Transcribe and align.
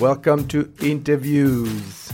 Welcome 0.00 0.46
to 0.48 0.70
Interviews. 0.82 2.12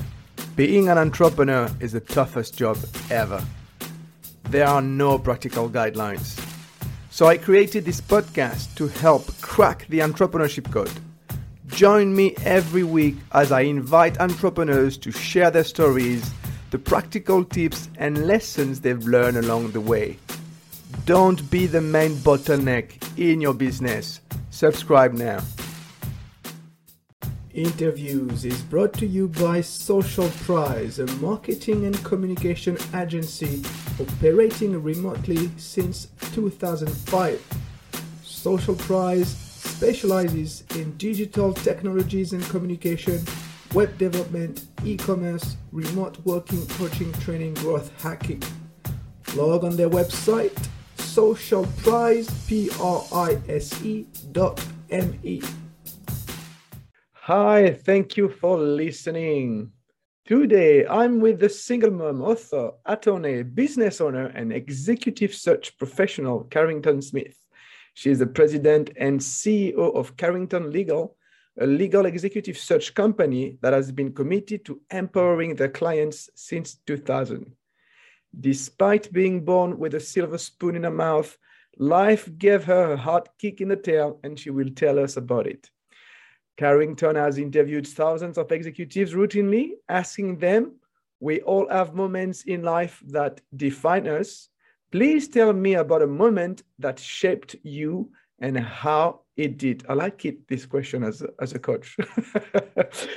Being 0.54 0.88
an 0.88 0.98
entrepreneur 0.98 1.68
is 1.80 1.90
the 1.90 1.98
toughest 1.98 2.56
job 2.56 2.78
ever. 3.10 3.44
There 4.44 4.68
are 4.68 4.80
no 4.80 5.18
practical 5.18 5.68
guidelines. 5.68 6.40
So 7.10 7.26
I 7.26 7.38
created 7.38 7.84
this 7.84 8.00
podcast 8.00 8.72
to 8.76 8.86
help 8.86 9.26
crack 9.40 9.88
the 9.88 9.98
entrepreneurship 9.98 10.70
code. 10.70 10.92
Join 11.66 12.14
me 12.14 12.36
every 12.44 12.84
week 12.84 13.16
as 13.32 13.50
I 13.50 13.62
invite 13.62 14.20
entrepreneurs 14.20 14.96
to 14.98 15.10
share 15.10 15.50
their 15.50 15.64
stories, 15.64 16.30
the 16.70 16.78
practical 16.78 17.44
tips 17.44 17.88
and 17.98 18.28
lessons 18.28 18.80
they've 18.80 19.04
learned 19.04 19.38
along 19.38 19.72
the 19.72 19.80
way. 19.80 20.18
Don't 21.04 21.50
be 21.50 21.66
the 21.66 21.80
main 21.80 22.12
bottleneck 22.18 23.18
in 23.18 23.40
your 23.40 23.54
business. 23.54 24.20
Subscribe 24.50 25.14
now. 25.14 25.40
Interviews 27.54 28.46
is 28.46 28.62
brought 28.62 28.94
to 28.94 29.06
you 29.06 29.28
by 29.28 29.60
Social 29.60 30.28
Prize, 30.44 30.98
a 30.98 31.06
marketing 31.16 31.84
and 31.84 32.04
communication 32.04 32.78
agency 32.94 33.62
operating 34.00 34.82
remotely 34.82 35.50
since 35.58 36.08
2005. 36.32 37.42
Social 38.22 38.74
Prize 38.74 39.28
specializes 39.28 40.64
in 40.76 40.96
digital 40.96 41.52
technologies 41.52 42.32
and 42.32 42.42
communication, 42.44 43.22
web 43.74 43.98
development, 43.98 44.64
e 44.84 44.96
commerce, 44.96 45.56
remote 45.72 46.16
working, 46.24 46.66
coaching, 46.68 47.12
training, 47.14 47.52
growth 47.54 47.92
hacking. 48.02 48.42
Log 49.34 49.64
on 49.64 49.76
their 49.76 49.90
website 49.90 50.56
socialprize, 51.12 52.32
dot 54.32 54.64
M-E. 54.90 55.42
Hi, 57.26 57.72
thank 57.72 58.16
you 58.16 58.28
for 58.28 58.58
listening. 58.58 59.70
Today, 60.26 60.84
I'm 60.84 61.20
with 61.20 61.38
the 61.38 61.48
single 61.48 61.92
mom, 61.92 62.20
author, 62.20 62.72
attorney, 62.84 63.44
business 63.44 64.00
owner, 64.00 64.26
and 64.34 64.52
executive 64.52 65.32
search 65.32 65.78
professional, 65.78 66.42
Carrington 66.50 67.00
Smith. 67.00 67.38
She 67.94 68.10
is 68.10 68.18
the 68.18 68.26
president 68.26 68.90
and 68.96 69.20
CEO 69.20 69.94
of 69.94 70.16
Carrington 70.16 70.72
Legal, 70.72 71.16
a 71.60 71.64
legal 71.64 72.06
executive 72.06 72.58
search 72.58 72.92
company 72.92 73.56
that 73.62 73.72
has 73.72 73.92
been 73.92 74.12
committed 74.12 74.64
to 74.64 74.80
empowering 74.90 75.54
their 75.54 75.68
clients 75.68 76.28
since 76.34 76.80
2000. 76.88 77.54
Despite 78.40 79.12
being 79.12 79.44
born 79.44 79.78
with 79.78 79.94
a 79.94 80.00
silver 80.00 80.38
spoon 80.38 80.74
in 80.74 80.82
her 80.82 80.90
mouth, 80.90 81.38
life 81.78 82.28
gave 82.36 82.64
her 82.64 82.94
a 82.94 82.96
hard 82.96 83.28
kick 83.38 83.60
in 83.60 83.68
the 83.68 83.76
tail, 83.76 84.18
and 84.24 84.36
she 84.36 84.50
will 84.50 84.70
tell 84.70 84.98
us 84.98 85.16
about 85.16 85.46
it. 85.46 85.70
Carrington 86.56 87.16
has 87.16 87.38
interviewed 87.38 87.86
thousands 87.86 88.38
of 88.38 88.52
executives 88.52 89.14
routinely, 89.14 89.72
asking 89.88 90.38
them, 90.38 90.76
We 91.20 91.40
all 91.42 91.68
have 91.68 91.94
moments 91.94 92.42
in 92.42 92.62
life 92.62 93.02
that 93.08 93.40
define 93.56 94.06
us. 94.06 94.48
Please 94.90 95.28
tell 95.28 95.52
me 95.52 95.74
about 95.74 96.02
a 96.02 96.06
moment 96.06 96.62
that 96.78 96.98
shaped 96.98 97.56
you 97.62 98.10
and 98.40 98.58
how 98.58 99.20
it 99.36 99.56
did. 99.56 99.84
I 99.88 99.94
like 99.94 100.24
it, 100.24 100.46
this 100.48 100.66
question 100.66 101.02
as 101.04 101.22
a, 101.22 101.28
as 101.40 101.54
a 101.54 101.58
coach. 101.58 101.96
so, 102.92 103.08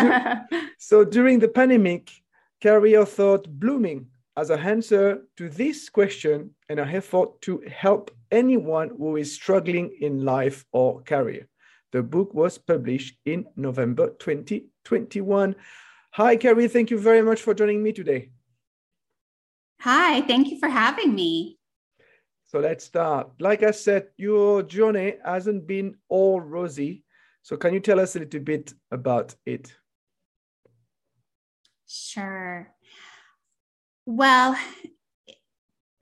do, 0.00 0.58
so, 0.78 1.04
during 1.04 1.38
the 1.38 1.48
pandemic, 1.48 2.10
Carrier 2.60 3.04
thought 3.04 3.48
blooming 3.60 4.06
as 4.36 4.50
an 4.50 4.58
answer 4.60 5.22
to 5.36 5.48
this 5.48 5.88
question 5.88 6.50
and 6.68 6.80
an 6.80 6.88
effort 6.88 7.40
to 7.42 7.62
help 7.70 8.10
anyone 8.30 8.90
who 8.96 9.16
is 9.16 9.34
struggling 9.34 9.96
in 10.00 10.24
life 10.24 10.64
or 10.72 11.02
career. 11.02 11.46
The 11.92 12.02
book 12.02 12.32
was 12.32 12.56
published 12.56 13.18
in 13.26 13.46
November 13.54 14.08
2021. 14.18 15.54
Hi, 16.12 16.36
Carrie. 16.36 16.68
Thank 16.68 16.90
you 16.90 16.98
very 16.98 17.20
much 17.20 17.42
for 17.42 17.52
joining 17.52 17.82
me 17.82 17.92
today. 17.92 18.30
Hi, 19.80 20.22
thank 20.22 20.50
you 20.50 20.58
for 20.58 20.70
having 20.70 21.14
me. 21.14 21.58
So 22.46 22.60
let's 22.60 22.84
start. 22.84 23.30
Like 23.40 23.62
I 23.62 23.72
said, 23.72 24.08
your 24.16 24.62
journey 24.62 25.14
hasn't 25.22 25.66
been 25.66 25.96
all 26.08 26.40
rosy. 26.40 27.04
So 27.42 27.56
can 27.58 27.74
you 27.74 27.80
tell 27.80 28.00
us 28.00 28.16
a 28.16 28.20
little 28.20 28.40
bit 28.40 28.72
about 28.90 29.34
it? 29.44 29.74
Sure. 31.86 32.72
Well, 34.06 34.56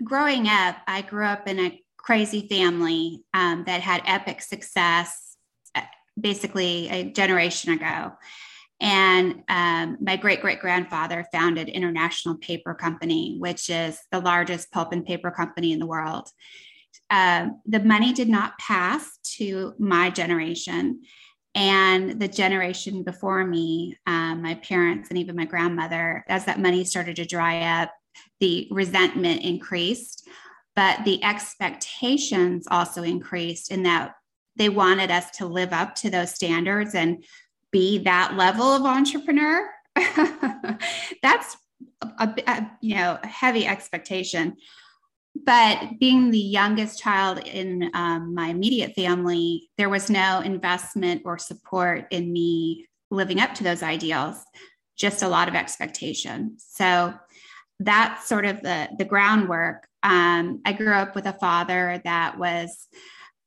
growing 0.05 0.47
up, 0.47 0.77
I 0.87 1.03
grew 1.03 1.25
up 1.25 1.49
in 1.49 1.59
a 1.59 1.83
crazy 1.97 2.47
family 2.47 3.25
um, 3.35 3.65
that 3.67 3.81
had 3.81 4.03
epic 4.05 4.41
success 4.41 5.30
basically 6.19 6.89
a 6.89 7.11
generation 7.11 7.73
ago. 7.73 8.13
And 8.81 9.43
um, 9.49 9.99
my 10.01 10.17
great 10.17 10.41
great 10.41 10.61
grandfather 10.61 11.27
founded 11.33 11.69
International 11.69 12.39
Paper 12.39 12.75
Company, 12.75 13.37
which 13.39 13.69
is 13.69 14.01
the 14.11 14.21
largest 14.21 14.71
pulp 14.73 14.93
and 14.93 15.05
paper 15.05 15.31
company 15.31 15.73
in 15.73 15.79
the 15.79 15.87
world. 15.87 16.29
Um, 17.11 17.61
the 17.67 17.81
money 17.81 18.13
did 18.13 18.29
not 18.29 18.59
pass 18.59 19.19
to 19.37 19.75
my 19.79 20.11
generation. 20.11 21.03
And 21.55 22.21
the 22.21 22.29
generation 22.29 23.03
before 23.03 23.45
me, 23.45 23.97
um, 24.07 24.41
my 24.41 24.55
parents 24.55 25.11
and 25.11 25.19
even 25.19 25.37
my 25.37 25.45
grandmother, 25.45 26.25
as 26.29 26.45
that 26.45 26.61
money 26.61 26.85
started 26.85 27.17
to 27.17 27.27
dry 27.27 27.83
up, 27.83 27.91
the 28.39 28.69
resentment 28.71 29.43
increased, 29.43 30.29
but 30.77 31.05
the 31.05 31.23
expectations 31.25 32.67
also 32.71 33.03
increased 33.03 33.73
in 33.73 33.83
that 33.83 34.15
they 34.61 34.69
wanted 34.69 35.11
us 35.11 35.31
to 35.31 35.47
live 35.47 35.73
up 35.73 35.95
to 35.95 36.11
those 36.11 36.35
standards 36.35 36.95
and 36.95 37.25
be 37.71 37.97
that 37.97 38.37
level 38.37 38.67
of 38.67 38.83
entrepreneur. 38.83 39.67
That's 41.23 41.57
a, 42.03 42.35
a, 42.47 42.71
you 42.83 42.95
know 42.95 43.19
heavy 43.23 43.67
expectation. 43.67 44.57
But 45.47 45.99
being 45.99 46.31
the 46.31 46.39
youngest 46.39 47.01
child 47.01 47.39
in 47.47 47.91
um, 47.95 48.35
my 48.35 48.49
immediate 48.49 48.95
family, 48.95 49.71
there 49.79 49.89
was 49.89 50.11
no 50.11 50.41
investment 50.41 51.23
or 51.25 51.39
support 51.39 52.09
in 52.11 52.31
me 52.31 52.87
living 53.11 53.41
up 53.41 53.55
to 53.55 53.65
those 53.65 53.83
ideals. 53.83 54.45
Just 54.95 55.23
a 55.23 55.29
lot 55.29 55.49
of 55.49 55.55
expectation. 55.55 56.57
So 56.59 57.15
that's 57.79 58.29
sort 58.29 58.45
of 58.45 58.61
the 58.61 58.91
the 58.99 59.07
groundwork. 59.07 59.89
Um, 60.03 60.61
I 60.67 60.75
grew 60.75 60.93
up 60.93 61.15
with 61.15 61.25
a 61.25 61.33
father 61.33 62.03
that 62.05 62.39
was 62.39 62.89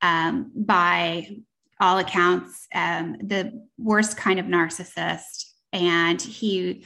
um, 0.03 0.51
by 0.53 1.37
all 1.79 1.97
accounts, 1.97 2.67
um, 2.75 3.17
the 3.19 3.65
worst 3.77 4.17
kind 4.17 4.39
of 4.39 4.45
narcissist. 4.45 5.45
And 5.71 6.21
he 6.21 6.85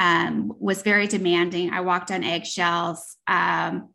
um, 0.00 0.52
was 0.58 0.82
very 0.82 1.06
demanding. 1.06 1.70
I 1.70 1.82
walked 1.82 2.10
on 2.10 2.24
eggshells. 2.24 3.16
Um, 3.28 3.90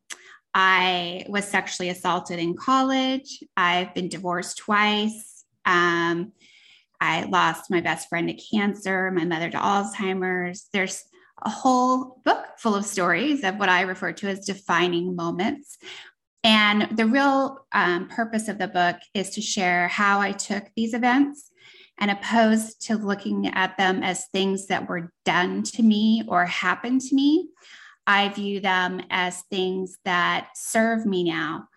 I 0.53 1.25
was 1.27 1.45
sexually 1.45 1.89
assaulted 1.89 2.39
in 2.39 2.55
college. 2.55 3.43
I've 3.57 3.93
been 3.93 4.07
divorced 4.07 4.57
twice. 4.57 5.43
Um, 5.65 6.31
I 7.01 7.25
lost 7.25 7.69
my 7.69 7.81
best 7.81 8.09
friend 8.09 8.27
to 8.27 8.33
cancer, 8.33 9.11
my 9.11 9.25
mother 9.25 9.49
to 9.49 9.57
Alzheimer's. 9.57 10.67
There's 10.73 11.03
a 11.41 11.49
whole 11.49 12.21
book 12.25 12.45
full 12.57 12.75
of 12.75 12.85
stories 12.85 13.43
of 13.43 13.57
what 13.57 13.69
I 13.69 13.81
refer 13.81 14.11
to 14.13 14.27
as 14.27 14.45
defining 14.45 15.15
moments 15.15 15.77
and 16.43 16.97
the 16.97 17.05
real 17.05 17.65
um, 17.71 18.07
purpose 18.07 18.47
of 18.47 18.57
the 18.57 18.67
book 18.67 18.97
is 19.13 19.31
to 19.31 19.41
share 19.41 19.87
how 19.87 20.21
I 20.21 20.31
took 20.31 20.65
these 20.75 20.93
events 20.93 21.51
and 21.99 22.09
opposed 22.09 22.81
to 22.87 22.95
looking 22.95 23.47
at 23.47 23.77
them 23.77 24.03
as 24.03 24.27
things 24.27 24.67
that 24.67 24.87
were 24.87 25.11
done 25.25 25.63
to 25.63 25.83
me 25.83 26.23
or 26.27 26.45
happened 26.45 27.01
to 27.01 27.15
me. 27.15 27.49
I 28.07 28.29
view 28.29 28.61
them 28.61 29.01
as 29.09 29.41
things 29.43 29.97
that 30.05 30.47
serve 30.55 31.05
me 31.05 31.25
now 31.25 31.67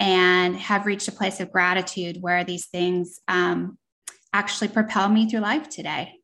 and 0.00 0.56
have 0.56 0.86
reached 0.86 1.08
a 1.08 1.12
place 1.12 1.40
of 1.40 1.52
gratitude 1.52 2.18
where 2.20 2.42
these 2.42 2.66
things 2.66 3.20
um, 3.28 3.78
actually 4.32 4.68
propel 4.68 5.08
me 5.08 5.28
through 5.28 5.40
life 5.40 5.68
today. 5.68 6.14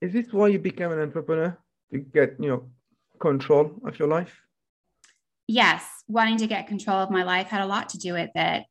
Is 0.00 0.12
this 0.12 0.32
why 0.32 0.48
you 0.48 0.58
became 0.58 0.92
an 0.92 1.00
entrepreneur 1.00 1.58
to 1.92 1.98
get 1.98 2.36
you 2.38 2.48
know 2.48 2.70
control 3.18 3.80
of 3.84 3.98
your 3.98 4.08
life? 4.08 4.40
Yes, 5.52 5.84
wanting 6.08 6.38
to 6.38 6.46
get 6.46 6.66
control 6.66 6.96
of 6.96 7.10
my 7.10 7.22
life 7.22 7.48
had 7.48 7.60
a 7.60 7.66
lot 7.66 7.90
to 7.90 7.98
do 7.98 8.14
with 8.14 8.30
it. 8.34 8.64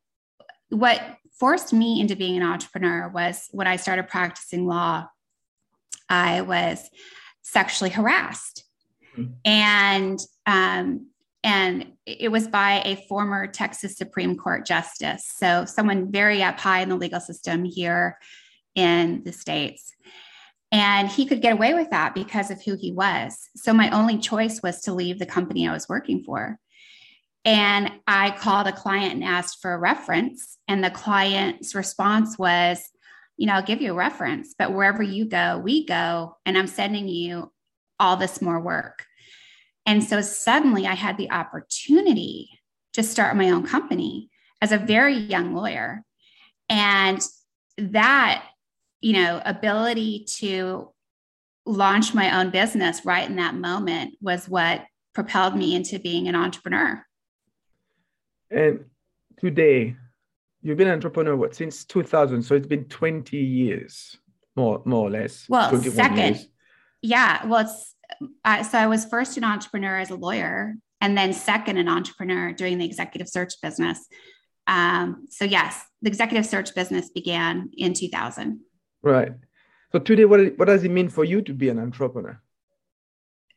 What 0.70 1.00
forced 1.38 1.72
me 1.72 2.00
into 2.00 2.16
being 2.16 2.36
an 2.36 2.42
entrepreneur 2.42 3.08
was 3.08 3.48
when 3.52 3.66
I 3.66 3.76
started 3.76 4.08
practicing 4.08 4.66
law, 4.66 5.06
I 6.08 6.40
was 6.40 6.90
sexually 7.42 7.90
harassed. 7.90 8.64
Mm-hmm. 9.16 9.32
And 9.44 10.18
um, 10.46 11.06
and 11.44 11.92
it 12.06 12.30
was 12.30 12.46
by 12.46 12.82
a 12.84 13.04
former 13.08 13.46
Texas 13.46 13.96
Supreme 13.96 14.36
Court 14.36 14.64
justice. 14.64 15.24
So, 15.26 15.64
someone 15.64 16.10
very 16.10 16.42
up 16.42 16.58
high 16.58 16.80
in 16.80 16.88
the 16.88 16.96
legal 16.96 17.20
system 17.20 17.64
here 17.64 18.18
in 18.74 19.22
the 19.24 19.32
States. 19.32 19.92
And 20.70 21.08
he 21.08 21.26
could 21.26 21.42
get 21.42 21.52
away 21.52 21.74
with 21.74 21.90
that 21.90 22.14
because 22.14 22.50
of 22.50 22.62
who 22.62 22.76
he 22.76 22.92
was. 22.92 23.50
So, 23.56 23.74
my 23.74 23.90
only 23.90 24.18
choice 24.18 24.62
was 24.62 24.80
to 24.82 24.94
leave 24.94 25.18
the 25.18 25.26
company 25.26 25.66
I 25.66 25.72
was 25.72 25.88
working 25.88 26.22
for. 26.22 26.58
And 27.44 27.90
I 28.06 28.30
called 28.30 28.66
a 28.66 28.72
client 28.72 29.14
and 29.14 29.24
asked 29.24 29.60
for 29.60 29.72
a 29.72 29.78
reference. 29.78 30.58
And 30.68 30.82
the 30.82 30.90
client's 30.90 31.74
response 31.74 32.38
was, 32.38 32.80
you 33.36 33.46
know, 33.46 33.54
I'll 33.54 33.62
give 33.62 33.82
you 33.82 33.92
a 33.92 33.96
reference, 33.96 34.54
but 34.56 34.72
wherever 34.72 35.02
you 35.02 35.24
go, 35.24 35.58
we 35.58 35.84
go, 35.84 36.36
and 36.46 36.56
I'm 36.56 36.66
sending 36.66 37.08
you 37.08 37.50
all 37.98 38.16
this 38.16 38.40
more 38.40 38.60
work. 38.60 39.04
And 39.86 40.04
so 40.04 40.20
suddenly 40.20 40.86
I 40.86 40.94
had 40.94 41.16
the 41.16 41.30
opportunity 41.30 42.50
to 42.92 43.02
start 43.02 43.36
my 43.36 43.50
own 43.50 43.66
company 43.66 44.30
as 44.60 44.70
a 44.70 44.78
very 44.78 45.14
young 45.14 45.54
lawyer. 45.54 46.04
And 46.68 47.20
that, 47.78 48.44
you 49.00 49.14
know, 49.14 49.42
ability 49.44 50.26
to 50.36 50.92
launch 51.66 52.14
my 52.14 52.38
own 52.38 52.50
business 52.50 53.04
right 53.04 53.28
in 53.28 53.36
that 53.36 53.54
moment 53.54 54.14
was 54.20 54.48
what 54.48 54.84
propelled 55.14 55.56
me 55.56 55.74
into 55.74 55.98
being 55.98 56.28
an 56.28 56.36
entrepreneur. 56.36 57.04
And 58.52 58.84
today, 59.38 59.96
you've 60.60 60.76
been 60.76 60.88
an 60.88 60.94
entrepreneur 60.94 61.36
what 61.36 61.54
since 61.54 61.84
2000, 61.84 62.42
so 62.42 62.54
it's 62.54 62.66
been 62.66 62.84
20 62.84 63.36
years, 63.36 64.18
more 64.56 64.82
more 64.84 65.08
or 65.08 65.10
less. 65.10 65.46
Well, 65.48 65.80
second, 65.80 66.34
years. 66.34 66.48
yeah. 67.00 67.46
Well, 67.46 67.60
it's 67.60 67.94
uh, 68.44 68.62
so 68.62 68.78
I 68.78 68.86
was 68.86 69.06
first 69.06 69.36
an 69.36 69.44
entrepreneur 69.44 69.98
as 69.98 70.10
a 70.10 70.16
lawyer, 70.16 70.74
and 71.00 71.16
then 71.16 71.32
second 71.32 71.78
an 71.78 71.88
entrepreneur 71.88 72.52
doing 72.52 72.78
the 72.78 72.84
executive 72.84 73.28
search 73.28 73.54
business. 73.62 74.06
Um, 74.66 75.26
so 75.30 75.44
yes, 75.44 75.82
the 76.02 76.08
executive 76.08 76.46
search 76.46 76.74
business 76.74 77.10
began 77.10 77.70
in 77.76 77.94
2000. 77.94 78.60
Right. 79.02 79.32
So 79.90 79.98
today, 79.98 80.24
what, 80.24 80.58
what 80.58 80.66
does 80.66 80.84
it 80.84 80.90
mean 80.90 81.08
for 81.08 81.24
you 81.24 81.42
to 81.42 81.52
be 81.52 81.68
an 81.68 81.78
entrepreneur? 81.78 82.40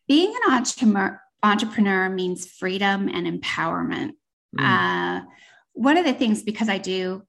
Being 0.08 0.34
an 0.44 0.54
entrepreneur, 0.54 1.22
entrepreneur 1.44 2.10
means 2.10 2.46
freedom 2.46 3.08
and 3.08 3.26
empowerment. 3.26 4.12
Mm. 4.58 5.22
Uh, 5.22 5.26
one 5.74 5.98
of 5.98 6.06
the 6.06 6.14
things, 6.14 6.44
because 6.44 6.70
I 6.70 6.78
do 6.78 7.24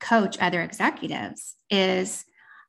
coach 0.00 0.38
other 0.38 0.62
executives, 0.62 1.54
is 1.70 2.24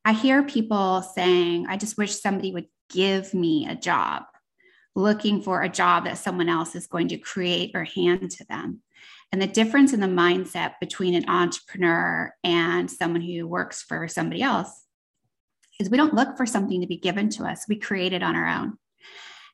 I 0.06 0.14
hear 0.14 0.44
people 0.44 1.02
saying, 1.02 1.68
I 1.68 1.78
just 1.78 1.98
wish 1.98 2.20
somebody 2.20 2.54
would 2.54 2.68
give 2.90 3.34
me 3.34 3.68
a 3.68 3.76
job, 3.76 4.24
looking 4.96 5.42
for 5.42 5.62
a 5.62 5.70
job 5.70 6.06
that 6.06 6.18
someone 6.18 6.50
else 6.50 6.76
is 6.76 6.88
going 6.88 7.10
to 7.10 7.18
create 7.18 7.72
or 7.76 7.84
hand 7.84 8.32
to 8.32 8.46
them. 8.46 8.82
And 9.32 9.42
the 9.42 9.48
difference 9.48 9.92
in 9.92 10.00
the 10.00 10.08
mindset 10.08 10.76
between 10.80 11.14
an 11.14 11.30
entrepreneur 11.30 12.34
and 12.44 12.90
someone 12.90 13.22
who 13.22 13.46
works 13.46 13.84
for 13.84 14.08
somebody 14.08 14.42
else 14.42 14.86
is 15.80 15.90
we 15.90 15.98
don't 15.98 16.14
look 16.14 16.38
for 16.38 16.46
something 16.46 16.82
to 16.82 16.88
be 16.88 16.98
given 16.98 17.30
to 17.32 17.44
us, 17.44 17.66
we 17.68 17.78
create 17.78 18.14
it 18.14 18.24
on 18.24 18.36
our 18.36 18.48
own. 18.48 18.78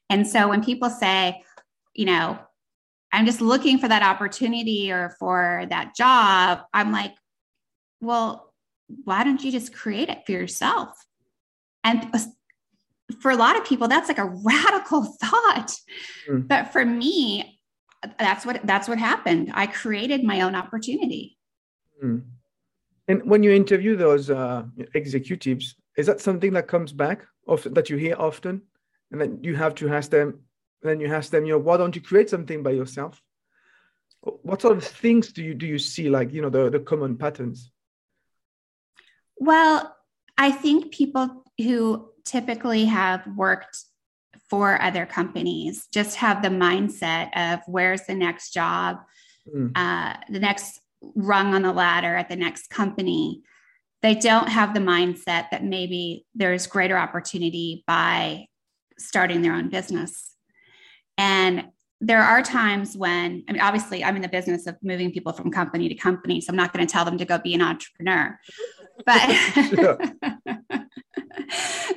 And 0.09 0.27
so 0.27 0.47
when 0.49 0.63
people 0.63 0.89
say, 0.89 1.41
you 1.95 2.06
know, 2.06 2.38
I'm 3.13 3.27
just 3.27 3.42
looking 3.42 3.77
for 3.77 3.88
that 3.88 4.01
opportunity 4.01 4.92
or 4.92 5.15
for 5.19 5.65
that 5.69 5.95
job, 5.95 6.62
I'm 6.74 6.92
like, 6.92 7.13
well, 8.01 8.51
why 9.04 9.24
don't 9.24 9.42
you 9.44 9.51
just 9.51 9.74
create 9.74 10.10
it 10.10 10.25
for 10.25 10.31
yourself? 10.31 10.89
And 11.83 12.12
for 13.21 13.30
a 13.30 13.36
lot 13.36 13.56
of 13.56 13.65
people, 13.65 13.88
that's 13.88 14.07
like 14.07 14.18
a 14.18 14.25
radical 14.25 15.04
thought. 15.21 15.75
Mm. 16.27 16.48
But 16.48 16.74
for 16.74 16.83
me, 16.83 17.60
that's 18.18 18.45
what 18.45 18.62
that's 18.65 18.88
what 18.88 18.98
happened. 18.98 19.51
I 19.54 19.68
created 19.68 20.24
my 20.24 20.42
own 20.42 20.56
opportunity. 20.56 21.38
Mm. 22.04 22.24
And 23.07 23.24
when 23.30 23.44
you 23.44 23.51
interview 23.51 23.95
those 23.95 24.30
uh, 24.30 24.63
executives, 24.95 25.75
is 25.98 26.07
that 26.07 26.19
something 26.19 26.54
that 26.54 26.68
comes 26.68 26.92
back 26.92 27.25
often 27.48 27.74
that 27.75 27.89
you 27.89 27.98
hear 27.98 28.16
often 28.18 28.62
and 29.12 29.21
then 29.21 29.39
you 29.44 29.56
have 29.56 29.75
to 29.75 29.89
ask 29.89 30.09
them 30.09 30.39
then 30.83 31.00
you 31.00 31.13
ask 31.13 31.31
them 31.31 31.45
you 31.45 31.53
know 31.53 31.57
why 31.57 31.77
don't 31.77 31.95
you 31.95 32.01
create 32.01 32.30
something 32.30 32.63
by 32.63 32.71
yourself 32.71 33.21
what 34.21 34.62
sort 34.62 34.77
of 34.77 34.83
things 34.83 35.33
do 35.33 35.44
you 35.44 35.53
do 35.53 35.65
you 35.65 35.80
see 35.80 36.09
like 36.09 36.31
you 36.33 36.41
know 36.41 36.50
the, 36.50 36.69
the 36.69 36.80
common 36.80 37.18
patterns 37.18 37.71
well 39.38 39.95
i 40.38 40.51
think 40.51 40.91
people 40.91 41.44
who 41.57 42.09
typically 42.25 42.85
have 42.85 43.25
worked 43.35 43.77
for 44.50 44.81
other 44.81 45.06
companies 45.06 45.88
just 45.91 46.18
have 46.18 46.41
the 46.41 46.50
mindset 46.50 47.30
of 47.35 47.59
where's 47.68 48.03
the 48.03 48.15
next 48.15 48.53
job 48.53 48.97
mm. 49.53 49.71
uh, 49.75 50.15
the 50.30 50.39
next 50.39 50.80
rung 51.15 51.53
on 51.53 51.63
the 51.63 51.74
ladder 51.74 52.15
at 52.15 52.30
the 52.30 52.35
next 52.35 52.69
company 52.69 53.44
they 54.03 54.15
don't 54.15 54.50
have 54.50 54.74
the 54.74 54.81
mindset 54.81 55.50
that 55.50 55.63
maybe 55.63 56.25
there's 56.35 56.68
greater 56.68 56.97
opportunity 56.97 57.85
by 57.88 58.47
starting 59.00 59.41
their 59.41 59.53
own 59.53 59.69
business. 59.69 60.32
And 61.18 61.65
there 62.01 62.21
are 62.21 62.42
times 62.42 62.98
when, 62.98 63.44
I 63.48 63.54
mean, 63.54 63.62
obviously, 63.62 64.04
I'm 64.04 64.15
in 64.15 64.21
the 64.21 64.27
business 64.27 64.68
of 64.68 64.75
moving 64.83 65.12
people 65.12 65.31
from 65.31 65.51
company 65.51 65.88
to 65.89 65.95
company. 65.95 66.42
So 66.42 66.51
I'm 66.51 66.57
not 66.57 66.74
going 66.74 66.86
to 66.86 66.92
tell 66.92 67.06
them 67.06 67.18
to 67.18 67.25
go 67.25 67.38
be 67.38 67.54
an 67.54 67.62
entrepreneur, 67.62 68.38
but 69.06 69.15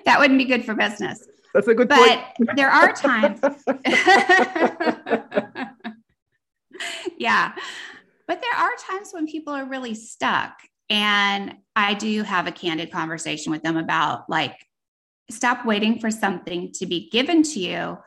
that 0.05 0.17
wouldn't 0.19 0.39
be 0.39 0.45
good 0.45 0.65
for 0.65 0.75
business. 0.75 1.27
That's 1.55 1.69
a 1.69 1.75
good 1.75 1.89
but 1.89 1.99
point. 1.99 2.21
there 2.55 2.69
are 2.69 2.93
times. 2.93 3.41
yeah. 7.19 7.55
But 8.29 8.43
there 8.43 8.59
are 8.59 8.73
times 8.87 9.11
when 9.12 9.27
people 9.27 9.55
are 9.55 9.65
really 9.65 9.95
stuck 9.95 10.53
and 10.91 11.55
I 11.75 11.95
do 11.95 12.23
have 12.23 12.47
a 12.47 12.53
candid 12.53 12.93
conversation 12.93 13.53
with 13.53 13.62
them 13.62 13.77
about 13.77 14.29
like, 14.29 14.67
stop 15.31 15.65
waiting 15.65 15.99
for 15.99 16.11
something 16.11 16.71
to 16.73 16.87
be 16.87 17.09
given 17.11 17.43
to 17.43 17.59
you, 17.59 17.99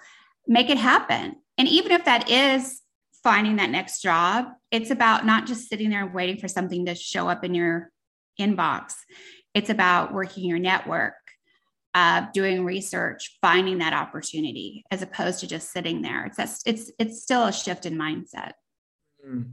make 0.48 0.70
it 0.70 0.78
happen. 0.78 1.36
And 1.58 1.68
even 1.68 1.92
if 1.92 2.06
that 2.06 2.30
is 2.30 2.82
finding 3.24 3.58
that 3.58 3.70
next 3.70 4.02
job, 4.02 4.48
it's 4.72 4.92
about 4.92 5.26
not 5.26 5.46
just 5.46 5.70
sitting 5.70 5.90
there 5.90 6.08
waiting 6.08 6.38
for 6.38 6.48
something 6.48 6.86
to 6.86 6.96
show 6.96 7.28
up 7.28 7.44
in 7.44 7.54
your 7.54 7.92
inbox. 8.40 8.94
It's 9.54 9.70
about 9.70 10.14
working 10.14 10.46
your 10.46 10.60
network, 10.60 11.16
uh, 11.94 12.28
doing 12.34 12.64
research, 12.64 13.38
finding 13.42 13.80
that 13.80 13.94
opportunity, 13.94 14.86
as 14.92 15.02
opposed 15.02 15.40
to 15.42 15.48
just 15.48 15.72
sitting 15.72 16.02
there. 16.02 16.26
It's 16.26 16.62
it's 16.66 16.92
it's 17.00 17.22
still 17.22 17.46
a 17.46 17.52
shift 17.52 17.86
in 17.86 17.98
mindset. 17.98 18.54
Mm. 19.28 19.52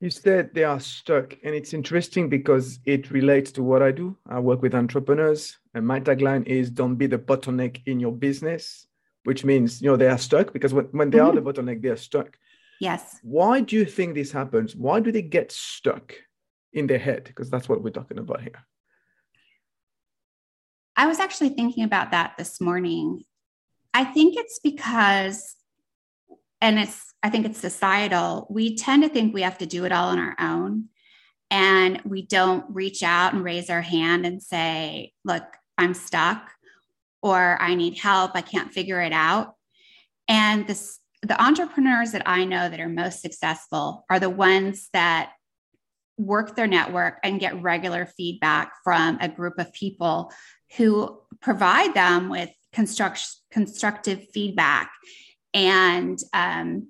You 0.00 0.10
said 0.10 0.50
they 0.54 0.64
are 0.64 0.80
stuck, 0.80 1.36
and 1.44 1.54
it's 1.54 1.72
interesting 1.72 2.28
because 2.28 2.78
it 2.84 3.10
relates 3.10 3.50
to 3.52 3.62
what 3.62 3.82
I 3.82 3.90
do. 3.90 4.16
I 4.28 4.38
work 4.38 4.60
with 4.62 4.74
entrepreneurs, 4.74 5.58
and 5.74 5.86
my 5.86 6.00
tagline 6.00 6.46
is 6.46 6.70
"Don't 6.70 6.96
be 6.96 7.06
the 7.06 7.18
bottleneck 7.18 7.82
in 7.86 8.00
your 8.00 8.12
business," 8.12 8.86
which 9.24 9.44
means 9.44 9.82
you 9.82 9.90
know 9.90 9.96
they 9.96 10.08
are 10.08 10.18
stuck 10.18 10.52
because 10.52 10.72
when, 10.72 10.86
when 10.86 11.10
they 11.10 11.18
mm-hmm. 11.18 11.28
are 11.28 11.32
the 11.32 11.40
mm-hmm. 11.40 11.48
bottleneck, 11.48 11.82
they 11.82 11.88
are 11.88 11.96
stuck. 11.96 12.38
Yes. 12.80 13.18
Why 13.22 13.60
do 13.60 13.76
you 13.76 13.84
think 13.84 14.14
this 14.14 14.32
happens? 14.32 14.76
Why 14.76 15.00
do 15.00 15.10
they 15.10 15.22
get 15.22 15.52
stuck 15.52 16.14
in 16.72 16.86
their 16.86 16.98
head? 16.98 17.24
Because 17.24 17.50
that's 17.50 17.68
what 17.68 17.82
we're 17.82 17.90
talking 17.90 18.18
about 18.18 18.42
here. 18.42 18.66
I 20.96 21.06
was 21.06 21.18
actually 21.18 21.50
thinking 21.50 21.84
about 21.84 22.12
that 22.12 22.34
this 22.38 22.60
morning. 22.60 23.24
I 23.92 24.04
think 24.04 24.36
it's 24.36 24.58
because, 24.58 25.56
and 26.60 26.78
it's 26.78 27.12
I 27.22 27.30
think 27.30 27.46
it's 27.46 27.58
societal. 27.58 28.46
We 28.50 28.76
tend 28.76 29.02
to 29.02 29.08
think 29.08 29.34
we 29.34 29.42
have 29.42 29.58
to 29.58 29.66
do 29.66 29.84
it 29.84 29.92
all 29.92 30.10
on 30.10 30.18
our 30.18 30.36
own. 30.38 30.86
And 31.50 32.00
we 32.04 32.22
don't 32.22 32.64
reach 32.74 33.02
out 33.02 33.32
and 33.32 33.44
raise 33.44 33.70
our 33.70 33.80
hand 33.80 34.26
and 34.26 34.42
say, 34.42 35.12
look, 35.24 35.44
I'm 35.78 35.94
stuck 35.94 36.50
or 37.24 37.56
I 37.60 37.74
need 37.74 37.98
help. 37.98 38.32
I 38.34 38.42
can't 38.42 38.70
figure 38.70 39.00
it 39.00 39.12
out. 39.12 39.54
And 40.28 40.66
this, 40.66 40.98
the 41.22 41.42
entrepreneurs 41.42 42.12
that 42.12 42.22
I 42.26 42.44
know 42.44 42.68
that 42.68 42.78
are 42.78 42.88
most 42.88 43.22
successful 43.22 44.04
are 44.10 44.20
the 44.20 44.28
ones 44.28 44.90
that 44.92 45.32
work 46.18 46.54
their 46.54 46.66
network 46.66 47.18
and 47.24 47.40
get 47.40 47.60
regular 47.62 48.04
feedback 48.04 48.74
from 48.84 49.16
a 49.22 49.28
group 49.28 49.54
of 49.58 49.72
people 49.72 50.30
who 50.76 51.18
provide 51.40 51.94
them 51.94 52.28
with 52.28 52.50
construct, 52.74 53.26
constructive 53.50 54.28
feedback 54.34 54.92
and 55.54 56.18
um, 56.34 56.88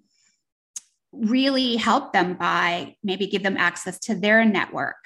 really 1.12 1.76
help 1.76 2.12
them 2.12 2.35
by 2.35 2.97
maybe 3.05 3.29
give 3.29 3.45
them 3.45 3.57
access 3.57 4.00
to 4.00 4.17
their 4.17 4.45
network. 4.45 4.97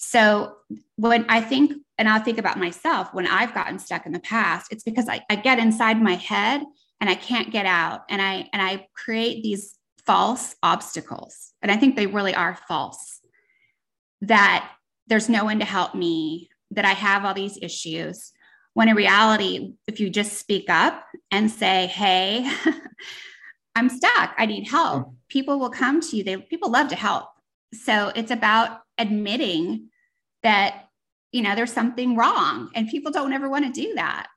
So 0.00 0.54
when 0.94 1.26
I 1.28 1.40
think, 1.40 1.72
and 1.98 2.08
I'll 2.08 2.22
think 2.22 2.38
about 2.38 2.56
myself 2.56 3.12
when 3.12 3.26
I've 3.26 3.52
gotten 3.52 3.80
stuck 3.80 4.06
in 4.06 4.12
the 4.12 4.20
past, 4.20 4.70
it's 4.70 4.84
because 4.84 5.08
I, 5.08 5.22
I 5.28 5.34
get 5.34 5.58
inside 5.58 6.00
my 6.00 6.14
head 6.14 6.62
and 7.00 7.10
I 7.10 7.16
can't 7.16 7.50
get 7.50 7.66
out. 7.66 8.02
And 8.08 8.22
I 8.22 8.48
and 8.52 8.62
I 8.62 8.86
create 8.94 9.42
these 9.42 9.74
false 10.06 10.54
obstacles. 10.62 11.52
And 11.62 11.72
I 11.72 11.76
think 11.76 11.96
they 11.96 12.06
really 12.06 12.32
are 12.32 12.56
false. 12.68 13.20
That 14.20 14.70
there's 15.08 15.28
no 15.28 15.44
one 15.44 15.58
to 15.58 15.64
help 15.64 15.96
me, 15.96 16.48
that 16.70 16.84
I 16.84 16.92
have 16.92 17.24
all 17.24 17.34
these 17.34 17.58
issues. 17.60 18.30
When 18.74 18.88
in 18.88 18.94
reality, 18.94 19.72
if 19.88 19.98
you 19.98 20.10
just 20.10 20.38
speak 20.38 20.70
up 20.70 21.04
and 21.32 21.50
say, 21.50 21.88
hey, 21.88 22.48
I'm 23.74 23.88
stuck. 23.88 24.32
I 24.38 24.46
need 24.46 24.68
help. 24.68 25.06
Hmm. 25.06 25.10
People 25.28 25.58
will 25.58 25.70
come 25.70 26.00
to 26.00 26.16
you. 26.16 26.22
They 26.22 26.36
people 26.36 26.70
love 26.70 26.86
to 26.88 26.96
help. 26.96 27.30
So 27.74 28.12
it's 28.14 28.30
about 28.30 28.82
admitting 28.98 29.88
that 30.42 30.88
you 31.32 31.42
know 31.42 31.54
there's 31.54 31.72
something 31.72 32.16
wrong 32.16 32.70
and 32.74 32.88
people 32.88 33.12
don't 33.12 33.32
ever 33.32 33.48
want 33.48 33.64
to 33.64 33.80
do 33.80 33.94
that. 33.94 34.28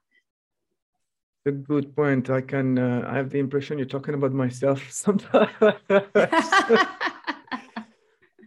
A 1.45 1.51
good 1.51 1.95
point. 1.95 2.29
I 2.29 2.41
can 2.41 2.77
uh, 2.77 3.07
I 3.07 3.15
have 3.15 3.29
the 3.31 3.39
impression 3.39 3.77
you're 3.77 3.87
talking 3.87 4.13
about 4.13 4.33
myself 4.33 4.85
sometimes. 4.91 5.49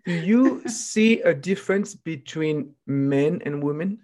do 0.06 0.12
you 0.12 0.62
see 0.68 1.20
a 1.22 1.34
difference 1.34 1.94
between 1.94 2.74
men 2.86 3.42
and 3.44 3.62
women? 3.62 3.98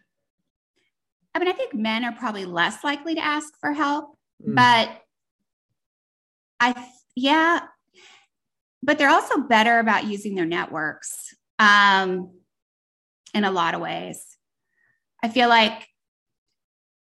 I 1.34 1.38
mean, 1.38 1.48
I 1.48 1.52
think 1.52 1.74
men 1.74 2.04
are 2.04 2.12
probably 2.12 2.44
less 2.44 2.82
likely 2.82 3.14
to 3.14 3.24
ask 3.24 3.54
for 3.60 3.72
help, 3.72 4.18
mm. 4.44 4.56
but 4.56 4.90
I, 6.58 6.88
yeah, 7.14 7.60
but 8.82 8.98
they're 8.98 9.10
also 9.10 9.38
better 9.38 9.78
about 9.78 10.06
using 10.06 10.34
their 10.34 10.46
networks 10.46 11.34
um, 11.60 12.30
in 13.34 13.44
a 13.44 13.50
lot 13.50 13.74
of 13.74 13.80
ways. 13.80 14.24
I 15.22 15.28
feel 15.28 15.48
like 15.48 15.86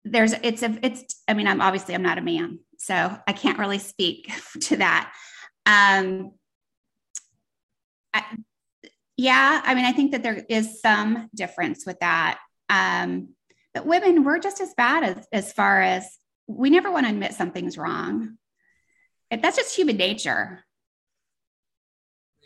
there's, 0.03 0.33
it's 0.33 0.63
a, 0.63 0.77
it's, 0.81 1.21
I 1.27 1.35
mean, 1.35 1.47
I'm 1.47 1.61
obviously, 1.61 1.93
I'm 1.93 2.01
not 2.01 2.17
a 2.17 2.21
man, 2.21 2.59
so 2.77 3.17
I 3.27 3.33
can't 3.33 3.59
really 3.59 3.77
speak 3.77 4.31
to 4.61 4.77
that. 4.77 5.13
Um, 5.65 6.31
I, 8.13 8.23
yeah, 9.15 9.61
I 9.63 9.75
mean, 9.75 9.85
I 9.85 9.91
think 9.91 10.11
that 10.11 10.23
there 10.23 10.43
is 10.49 10.81
some 10.81 11.29
difference 11.35 11.85
with 11.85 11.99
that. 11.99 12.39
Um, 12.67 13.35
but 13.73 13.85
women, 13.85 14.23
we're 14.23 14.39
just 14.39 14.59
as 14.59 14.73
bad 14.75 15.03
as, 15.03 15.27
as 15.31 15.53
far 15.53 15.81
as 15.81 16.09
we 16.47 16.71
never 16.71 16.91
want 16.91 17.05
to 17.05 17.11
admit 17.11 17.33
something's 17.33 17.77
wrong. 17.77 18.37
If 19.29 19.41
That's 19.41 19.55
just 19.55 19.75
human 19.75 19.97
nature. 19.97 20.63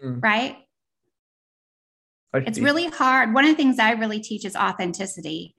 Mm. 0.04 0.22
Right? 0.22 0.58
It's 2.36 2.60
really 2.60 2.88
hard. 2.88 3.34
One 3.34 3.46
of 3.46 3.52
the 3.52 3.56
things 3.56 3.80
I 3.80 3.92
really 3.92 4.20
teach 4.20 4.46
is 4.46 4.56
authenticity 4.56 5.56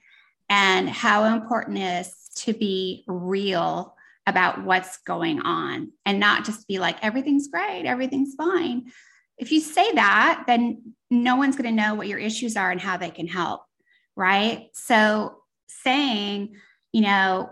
and 0.49 0.89
how 0.89 1.25
important 1.25 1.79
it 1.79 2.07
is 2.07 2.31
to 2.37 2.53
be 2.53 3.05
real 3.07 3.95
about 4.27 4.65
what's 4.65 4.99
going 4.99 5.41
on 5.41 5.93
and 6.05 6.19
not 6.19 6.45
just 6.45 6.67
be 6.67 6.79
like, 6.79 7.03
everything's 7.03 7.49
great, 7.49 7.85
everything's 7.87 8.35
fine. 8.35 8.91
If 9.39 9.53
you 9.53 9.61
say 9.61 9.93
that, 9.93 10.45
then 10.47 10.95
no 11.11 11.37
one's 11.37 11.57
going 11.57 11.71
to 11.71 11.83
know 11.83 11.95
what 11.95 12.09
your 12.09 12.19
issues 12.19 12.57
are 12.57 12.71
and 12.71 12.81
how 12.81 12.97
they 12.97 13.11
can 13.11 13.29
help. 13.29 13.63
Right. 14.17 14.69
So 14.73 15.37
saying, 15.69 16.57
you 16.93 17.03
know, 17.03 17.51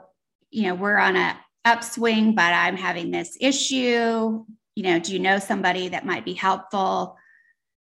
you 0.51 0.65
know, 0.65 0.75
we're 0.75 0.97
on 0.97 1.17
a 1.17 1.39
upswing, 1.65 2.35
but 2.35 2.53
I'm 2.53 2.77
having 2.77 3.11
this 3.11 3.37
issue. 3.41 4.45
You 4.77 4.83
know, 4.83 4.99
do 4.99 5.13
you 5.13 5.19
know 5.19 5.39
somebody 5.39 5.89
that 5.89 6.07
might 6.07 6.25
be 6.25 6.33
helpful 6.33 7.17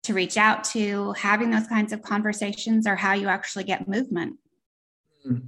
to 0.06 0.14
reach 0.14 0.36
out 0.36 0.64
to? 0.64 1.12
Having 1.12 1.50
those 1.50 1.66
kinds 1.66 1.92
of 1.92 2.02
conversations 2.02 2.86
are 2.86 2.96
how 2.96 3.12
you 3.12 3.28
actually 3.28 3.64
get 3.64 3.88
movement. 3.88 4.36
Hmm. 5.24 5.38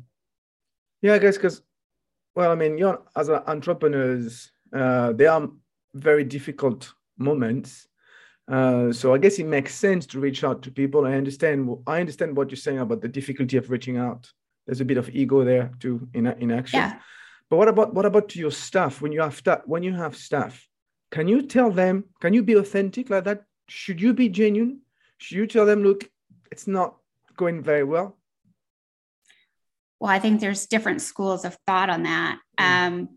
Yeah, 1.03 1.15
I 1.15 1.19
guess 1.19 1.37
because, 1.37 1.63
well, 2.35 2.51
I 2.51 2.55
mean, 2.55 2.79
you 2.79 2.85
know, 2.85 3.03
as 3.17 3.31
entrepreneurs, 3.31 4.51
uh, 4.73 5.13
there 5.13 5.31
are 5.31 5.49
very 5.95 6.25
difficult 6.25 6.93
moments. 7.17 7.89
Uh, 8.49 8.93
so 8.93 9.15
I 9.15 9.19
guess 9.19 9.39
it 9.39 9.47
makes 9.47 9.75
sense 9.75 10.07
to 10.07 10.21
reach 10.21 10.43
out 10.43 10.63
to 10.63 10.71
people. 10.71 11.07
I 11.07 11.15
understand. 11.15 11.69
I 11.87 12.01
understand 12.01 12.37
what 12.37 12.51
you're 12.51 12.57
saying 12.57 12.79
about 12.79 13.03
the 13.03 13.09
difficulty 13.09 13.57
of 13.57 13.71
reaching 13.71 13.99
out 13.99 14.33
there's 14.69 14.83
a 14.83 14.85
bit 14.85 14.99
of 14.99 15.09
ego 15.09 15.45
there 15.45 15.73
too 15.81 16.07
in 16.13 16.27
in 16.27 16.53
action. 16.53 16.79
Yeah. 16.79 16.99
But 17.49 17.57
what 17.57 17.69
about 17.69 17.95
what 17.95 18.05
about 18.05 18.29
to 18.31 18.39
your 18.39 18.51
staff 18.51 19.01
when 19.01 19.13
you 19.13 19.23
have 19.23 19.35
staff 19.35 19.63
when 19.65 19.83
you 19.83 19.95
have 19.95 20.15
staff? 20.15 20.69
Can 21.11 21.27
you 21.27 21.41
tell 21.43 21.71
them? 21.71 22.05
Can 22.21 22.35
you 22.35 22.43
be 22.43 22.53
authentic 22.53 23.09
like 23.09 23.25
that? 23.25 23.45
Should 23.69 24.01
you 24.01 24.15
be 24.15 24.29
genuine? 24.29 24.81
Should 25.19 25.37
you 25.37 25.47
tell 25.47 25.67
them, 25.67 25.83
look, 25.83 26.09
it's 26.51 26.67
not 26.67 26.97
going 27.37 27.63
very 27.63 27.85
well? 27.85 28.17
Well, 30.01 30.11
I 30.11 30.19
think 30.19 30.41
there's 30.41 30.67
different 30.67 31.03
schools 31.03 31.45
of 31.45 31.57
thought 31.67 31.91
on 31.91 32.05
that. 32.05 32.39
Mm. 32.59 32.65
Um, 32.65 33.09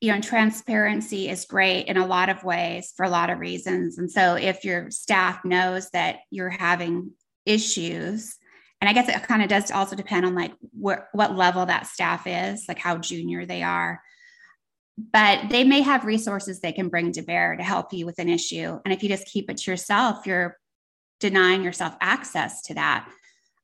you 0.00 0.12
know, 0.12 0.20
transparency 0.20 1.28
is 1.28 1.46
great 1.46 1.86
in 1.86 1.96
a 1.96 2.06
lot 2.06 2.28
of 2.28 2.44
ways 2.44 2.92
for 2.96 3.04
a 3.04 3.10
lot 3.10 3.30
of 3.30 3.38
reasons. 3.38 3.96
And 3.98 4.10
so 4.10 4.34
if 4.34 4.64
your 4.64 4.90
staff 4.90 5.44
knows 5.44 5.88
that 5.90 6.18
you're 6.30 6.50
having 6.50 7.12
issues, 7.46 8.36
and 8.80 8.90
I 8.90 8.92
guess 8.92 9.08
it 9.08 9.22
kind 9.22 9.42
of 9.42 9.48
does 9.48 9.70
also 9.70 9.96
depend 9.96 10.26
on 10.26 10.34
like 10.34 10.52
what 10.72 11.08
what 11.12 11.34
level 11.34 11.64
that 11.64 11.86
staff 11.86 12.26
is, 12.26 12.66
like 12.68 12.78
how 12.78 12.98
junior 12.98 13.46
they 13.46 13.62
are. 13.62 14.02
But 14.98 15.50
they 15.50 15.62
may 15.62 15.82
have 15.82 16.04
resources 16.04 16.60
they 16.60 16.72
can 16.72 16.88
bring 16.88 17.12
to 17.12 17.22
bear 17.22 17.54
to 17.56 17.62
help 17.62 17.92
you 17.92 18.06
with 18.06 18.18
an 18.18 18.28
issue. 18.28 18.78
And 18.84 18.94
if 18.94 19.02
you 19.02 19.08
just 19.08 19.26
keep 19.26 19.50
it 19.50 19.58
to 19.58 19.70
yourself, 19.70 20.26
you're 20.26 20.56
denying 21.20 21.62
yourself 21.62 21.94
access 22.00 22.62
to 22.62 22.74
that. 22.74 23.08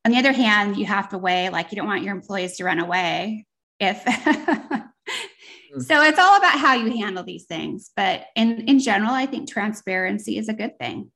On 0.05 0.13
the 0.13 0.19
other 0.19 0.33
hand, 0.33 0.77
you 0.77 0.85
have 0.87 1.09
to 1.11 1.19
weigh 1.19 1.49
like 1.49 1.73
you 1.73 1.77
don't 1.77 1.87
want 1.87 2.03
your 2.03 2.15
employees 2.15 2.57
to 2.57 2.65
run 2.65 2.81
away 2.81 3.47
if 3.81 4.03
hmm. 4.07 5.81
so 5.81 6.03
it's 6.03 6.19
all 6.19 6.37
about 6.37 6.59
how 6.59 6.75
you 6.75 6.91
handle 6.99 7.25
these 7.25 7.47
things 7.47 7.91
but 7.97 8.27
in 8.37 8.69
in 8.69 8.79
general 8.79 9.11
i 9.11 9.27
think 9.27 9.51
transparency 9.51 10.39
is 10.39 10.49
a 10.49 10.53
good 10.53 10.79
thing 10.79 11.11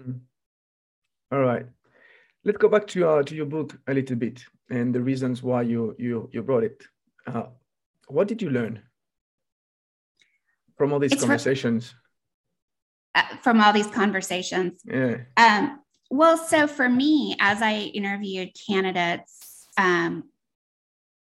hmm. 0.00 0.12
all 1.32 1.40
right 1.40 1.66
let's 2.44 2.58
go 2.58 2.68
back 2.68 2.86
to 2.86 3.08
uh, 3.08 3.22
to 3.22 3.34
your 3.34 3.46
book 3.46 3.76
a 3.88 3.94
little 3.94 4.16
bit 4.16 4.44
and 4.70 4.94
the 4.94 5.00
reasons 5.00 5.42
why 5.42 5.62
you 5.62 5.94
you 5.98 6.28
you 6.32 6.42
brought 6.42 6.64
it. 6.64 6.82
Uh, 7.26 7.44
what 8.08 8.28
did 8.28 8.40
you 8.40 8.50
learn 8.50 8.80
from 10.78 10.92
all 10.92 10.98
these 10.98 11.12
it's 11.12 11.20
conversations? 11.20 11.94
uh, 13.14 13.36
from 13.42 13.60
all 13.60 13.72
these 13.72 13.86
conversations. 13.88 14.80
Yeah. 14.84 15.18
Um, 15.36 15.80
well, 16.10 16.36
so 16.38 16.66
for 16.66 16.88
me, 16.88 17.36
as 17.40 17.60
I 17.60 17.74
interviewed 17.94 18.50
candidates, 18.66 19.66
um, 19.76 20.24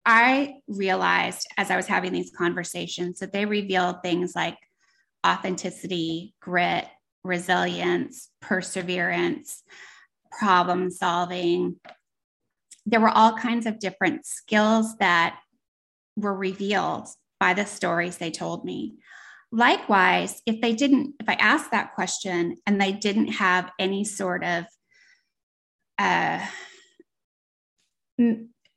I 0.06 0.56
realized 0.68 1.48
as 1.58 1.72
I 1.72 1.78
was 1.78 1.88
having 1.88 2.12
these 2.12 2.32
conversations 2.36 3.20
that 3.20 3.32
they 3.32 3.46
revealed 3.46 4.02
things 4.02 4.34
like 4.36 4.58
authenticity, 5.26 6.34
grit, 6.42 6.86
resilience, 7.24 8.30
perseverance, 8.42 9.64
problem 10.38 10.92
solving. 10.92 11.78
There 12.86 13.00
were 13.00 13.10
all 13.10 13.38
kinds 13.38 13.66
of 13.66 13.80
different 13.80 14.26
skills 14.26 14.98
that 14.98 15.40
were 16.18 16.36
revealed 16.36 17.08
by 17.40 17.54
the 17.54 17.66
stories 17.66 18.18
they 18.18 18.32
told 18.32 18.66
me. 18.66 18.96
Likewise, 19.54 20.42
if 20.48 20.62
they 20.62 20.74
didn't, 20.74 21.14
if 21.20 21.30
I 21.30 21.36
asked 21.36 21.70
that 21.70 21.94
question 21.94 22.58
and 22.66 22.82
they 22.82 22.92
didn't 22.92 23.28
have 23.28 23.70
any 23.78 24.04
sort 24.04 24.44
of 24.44 24.66
uh, 26.00 26.44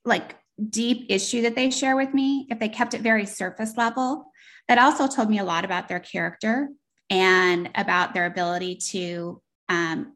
like 0.04 0.36
deep 0.68 1.06
issue 1.08 1.40
that 1.42 1.54
they 1.54 1.70
share 1.70 1.96
with 1.96 2.12
me, 2.12 2.46
if 2.50 2.58
they 2.58 2.68
kept 2.68 2.92
it 2.92 3.00
very 3.00 3.24
surface 3.24 3.78
level, 3.78 4.30
that 4.68 4.76
also 4.76 5.06
told 5.06 5.30
me 5.30 5.38
a 5.38 5.44
lot 5.44 5.64
about 5.64 5.88
their 5.88 5.98
character 5.98 6.68
and 7.08 7.70
about 7.74 8.12
their 8.12 8.26
ability 8.26 8.76
to 8.76 9.40
um, 9.70 10.12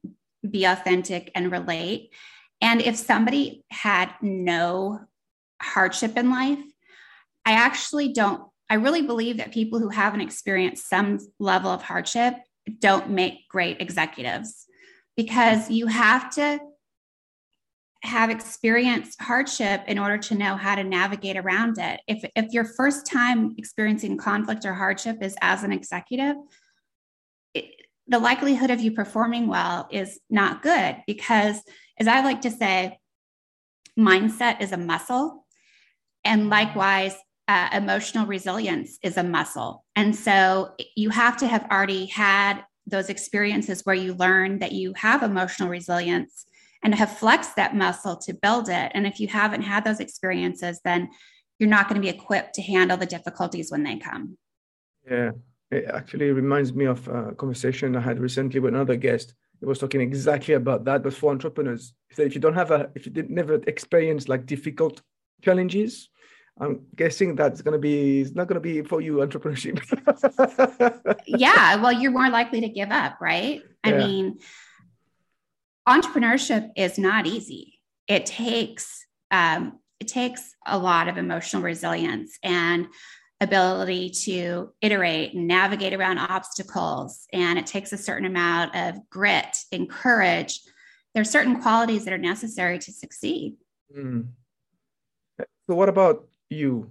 be 0.48 0.66
authentic 0.66 1.30
and 1.34 1.50
relate. 1.50 2.10
And 2.60 2.82
if 2.82 2.96
somebody 2.96 3.64
had 3.70 4.10
no 4.20 5.00
hardship 5.62 6.18
in 6.18 6.30
life, 6.30 6.62
I 7.46 7.52
actually 7.52 8.12
don't, 8.12 8.42
I 8.70 8.74
really 8.74 9.02
believe 9.02 9.38
that 9.38 9.52
people 9.52 9.80
who 9.80 9.88
haven't 9.88 10.20
experienced 10.20 10.88
some 10.88 11.18
level 11.40 11.70
of 11.70 11.82
hardship 11.82 12.34
don't 12.78 13.10
make 13.10 13.48
great 13.48 13.80
executives 13.80 14.64
because 15.16 15.68
you 15.68 15.88
have 15.88 16.32
to 16.36 16.60
have 18.02 18.30
experienced 18.30 19.20
hardship 19.20 19.82
in 19.88 19.98
order 19.98 20.16
to 20.16 20.34
know 20.34 20.56
how 20.56 20.76
to 20.76 20.84
navigate 20.84 21.36
around 21.36 21.78
it. 21.78 22.00
If, 22.06 22.24
if 22.34 22.52
your 22.52 22.64
first 22.64 23.06
time 23.06 23.54
experiencing 23.58 24.16
conflict 24.16 24.64
or 24.64 24.72
hardship 24.72 25.22
is 25.22 25.36
as 25.42 25.64
an 25.64 25.72
executive, 25.72 26.36
the 27.54 28.18
likelihood 28.18 28.70
of 28.70 28.80
you 28.80 28.92
performing 28.92 29.48
well 29.48 29.88
is 29.90 30.18
not 30.30 30.62
good 30.62 30.96
because, 31.06 31.60
as 31.98 32.08
I 32.08 32.22
like 32.22 32.42
to 32.42 32.50
say, 32.50 32.98
mindset 33.98 34.62
is 34.62 34.72
a 34.72 34.78
muscle. 34.78 35.46
And 36.24 36.48
likewise, 36.48 37.14
uh, 37.50 37.68
emotional 37.72 38.26
resilience 38.26 38.96
is 39.02 39.16
a 39.16 39.24
muscle. 39.24 39.84
And 39.96 40.14
so 40.14 40.70
you 40.94 41.10
have 41.10 41.36
to 41.38 41.48
have 41.48 41.66
already 41.68 42.06
had 42.06 42.62
those 42.86 43.08
experiences 43.08 43.84
where 43.84 43.96
you 43.96 44.14
learn 44.14 44.60
that 44.60 44.70
you 44.70 44.92
have 44.94 45.24
emotional 45.24 45.68
resilience 45.68 46.46
and 46.84 46.94
have 46.94 47.18
flexed 47.18 47.56
that 47.56 47.74
muscle 47.74 48.16
to 48.18 48.34
build 48.34 48.68
it. 48.68 48.92
And 48.94 49.04
if 49.04 49.18
you 49.18 49.26
haven't 49.26 49.62
had 49.62 49.84
those 49.84 49.98
experiences, 49.98 50.80
then 50.84 51.10
you're 51.58 51.68
not 51.68 51.88
going 51.88 52.00
to 52.00 52.06
be 52.08 52.16
equipped 52.16 52.54
to 52.54 52.62
handle 52.62 52.96
the 52.96 53.04
difficulties 53.04 53.72
when 53.72 53.82
they 53.82 53.96
come. 53.96 54.38
Yeah, 55.10 55.32
it 55.72 55.86
actually 55.86 56.30
reminds 56.30 56.72
me 56.72 56.84
of 56.84 57.08
a 57.08 57.34
conversation 57.34 57.96
I 57.96 58.00
had 58.00 58.20
recently 58.20 58.60
with 58.60 58.74
another 58.74 58.94
guest. 58.94 59.34
He 59.58 59.66
was 59.66 59.80
talking 59.80 60.02
exactly 60.02 60.54
about 60.54 60.84
that, 60.84 61.02
but 61.02 61.14
for 61.14 61.32
entrepreneurs. 61.32 61.94
If 62.16 62.36
you 62.36 62.40
don't 62.40 62.54
have 62.54 62.70
a, 62.70 62.90
if 62.94 63.06
you 63.06 63.12
did 63.12 63.28
never 63.28 63.54
experience 63.66 64.28
like 64.28 64.46
difficult 64.46 65.02
challenges, 65.42 66.10
I'm 66.60 66.82
guessing 66.94 67.36
that's 67.36 67.62
going 67.62 67.72
to 67.72 67.78
be, 67.78 68.20
it's 68.20 68.34
not 68.34 68.46
going 68.46 68.54
to 68.54 68.60
be 68.60 68.82
for 68.82 69.00
you 69.00 69.16
entrepreneurship. 69.16 69.80
yeah. 71.26 71.76
Well, 71.76 71.92
you're 71.92 72.10
more 72.10 72.28
likely 72.28 72.60
to 72.60 72.68
give 72.68 72.90
up, 72.90 73.18
right? 73.20 73.62
I 73.82 73.92
yeah. 73.92 73.98
mean, 73.98 74.38
entrepreneurship 75.88 76.70
is 76.76 76.98
not 76.98 77.26
easy. 77.26 77.80
It 78.06 78.26
takes, 78.26 79.06
um, 79.30 79.78
it 80.00 80.08
takes 80.08 80.54
a 80.66 80.78
lot 80.78 81.08
of 81.08 81.16
emotional 81.16 81.62
resilience 81.62 82.38
and 82.42 82.88
ability 83.40 84.10
to 84.10 84.70
iterate 84.82 85.32
and 85.32 85.48
navigate 85.48 85.94
around 85.94 86.18
obstacles. 86.18 87.26
And 87.32 87.58
it 87.58 87.66
takes 87.66 87.92
a 87.92 87.96
certain 87.96 88.26
amount 88.26 88.76
of 88.76 89.08
grit 89.08 89.56
and 89.72 89.88
courage. 89.88 90.60
There 91.14 91.22
are 91.22 91.24
certain 91.24 91.62
qualities 91.62 92.04
that 92.04 92.12
are 92.12 92.18
necessary 92.18 92.78
to 92.80 92.92
succeed. 92.92 93.56
Mm. 93.96 94.28
So, 95.38 95.74
what 95.74 95.88
about 95.88 96.26
you? 96.50 96.90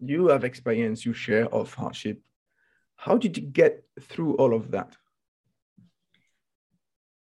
You 0.00 0.28
have 0.28 0.44
experience, 0.44 1.04
you 1.06 1.12
share 1.12 1.46
of 1.46 1.72
hardship. 1.74 2.20
How 2.96 3.16
did 3.16 3.36
you 3.36 3.42
get 3.42 3.84
through 4.00 4.34
all 4.36 4.54
of 4.54 4.70
that? 4.72 4.96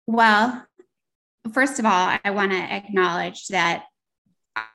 Well, 0.05 0.65
first 1.53 1.79
of 1.79 1.85
all, 1.85 2.17
I 2.23 2.31
want 2.31 2.51
to 2.51 2.57
acknowledge 2.57 3.47
that 3.47 3.85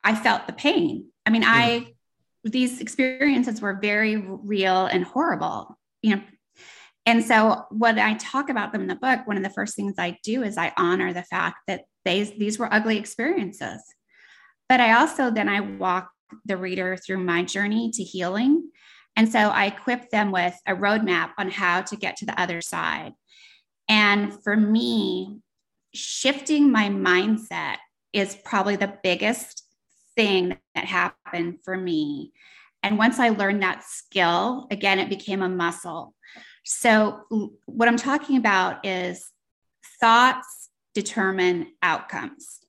I 0.04 0.14
felt 0.14 0.46
the 0.46 0.52
pain. 0.52 1.06
I 1.26 1.30
mean, 1.30 1.42
mm. 1.42 1.48
I 1.48 1.86
these 2.44 2.80
experiences 2.80 3.60
were 3.60 3.78
very 3.80 4.16
real 4.16 4.86
and 4.86 5.04
horrible, 5.04 5.78
you 6.02 6.16
know. 6.16 6.22
And 7.06 7.24
so 7.24 7.64
when 7.70 7.98
I 7.98 8.14
talk 8.14 8.48
about 8.48 8.72
them 8.72 8.82
in 8.82 8.86
the 8.88 8.94
book, 8.96 9.26
one 9.26 9.36
of 9.36 9.42
the 9.42 9.50
first 9.50 9.74
things 9.74 9.94
I 9.98 10.18
do 10.22 10.42
is 10.42 10.56
I 10.56 10.72
honor 10.76 11.12
the 11.12 11.22
fact 11.22 11.58
that 11.66 11.82
they, 12.04 12.22
these 12.22 12.58
were 12.58 12.72
ugly 12.72 12.96
experiences. 12.96 13.82
But 14.68 14.80
I 14.80 14.92
also 15.00 15.30
then 15.30 15.48
I 15.48 15.60
walk 15.60 16.10
the 16.44 16.56
reader 16.56 16.96
through 16.96 17.18
my 17.18 17.42
journey 17.44 17.90
to 17.92 18.02
healing. 18.02 18.70
And 19.16 19.30
so 19.30 19.38
I 19.38 19.66
equip 19.66 20.10
them 20.10 20.32
with 20.32 20.58
a 20.66 20.74
roadmap 20.74 21.32
on 21.38 21.50
how 21.50 21.82
to 21.82 21.96
get 21.96 22.16
to 22.18 22.26
the 22.26 22.40
other 22.40 22.60
side. 22.60 23.12
And 23.88 24.32
for 24.42 24.56
me, 24.56 25.40
shifting 25.94 26.70
my 26.72 26.88
mindset 26.88 27.76
is 28.12 28.36
probably 28.44 28.76
the 28.76 28.96
biggest 29.02 29.64
thing 30.16 30.56
that 30.74 30.84
happened 30.84 31.58
for 31.64 31.76
me. 31.76 32.32
And 32.82 32.98
once 32.98 33.18
I 33.18 33.30
learned 33.30 33.62
that 33.62 33.84
skill, 33.84 34.66
again, 34.70 34.98
it 34.98 35.08
became 35.08 35.42
a 35.42 35.48
muscle. 35.48 36.14
So, 36.64 37.50
what 37.66 37.88
I'm 37.88 37.96
talking 37.96 38.36
about 38.36 38.86
is 38.86 39.30
thoughts 40.00 40.70
determine 40.94 41.72
outcomes. 41.82 42.61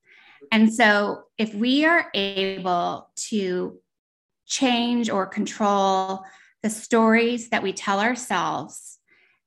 And 0.51 0.73
so, 0.73 1.23
if 1.37 1.53
we 1.53 1.85
are 1.85 2.09
able 2.13 3.09
to 3.29 3.79
change 4.45 5.09
or 5.09 5.25
control 5.25 6.23
the 6.61 6.69
stories 6.69 7.49
that 7.49 7.63
we 7.63 7.73
tell 7.73 7.99
ourselves, 7.99 8.99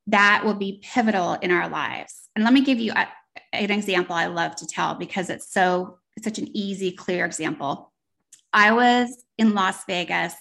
that 0.08 0.42
will 0.44 0.54
be 0.54 0.80
pivotal 0.82 1.34
in 1.34 1.50
our 1.50 1.68
lives. 1.68 2.28
And 2.34 2.44
let 2.44 2.52
me 2.52 2.60
give 2.60 2.78
you 2.78 2.92
a, 2.92 3.08
an 3.52 3.70
example 3.70 4.14
I 4.14 4.26
love 4.26 4.56
to 4.56 4.66
tell 4.66 4.94
because 4.94 5.30
it's 5.30 5.52
so 5.52 5.98
it's 6.16 6.24
such 6.24 6.38
an 6.38 6.48
easy, 6.56 6.92
clear 6.92 7.24
example. 7.24 7.92
I 8.52 8.72
was 8.72 9.24
in 9.36 9.54
Las 9.54 9.84
Vegas. 9.84 10.34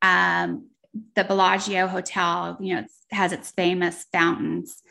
Um, 0.00 0.68
the 1.14 1.24
Bellagio 1.24 1.86
Hotel, 1.86 2.56
you 2.60 2.74
know, 2.74 2.80
it 2.82 2.90
has 3.10 3.32
its 3.32 3.50
famous 3.50 4.04
fountains. 4.12 4.82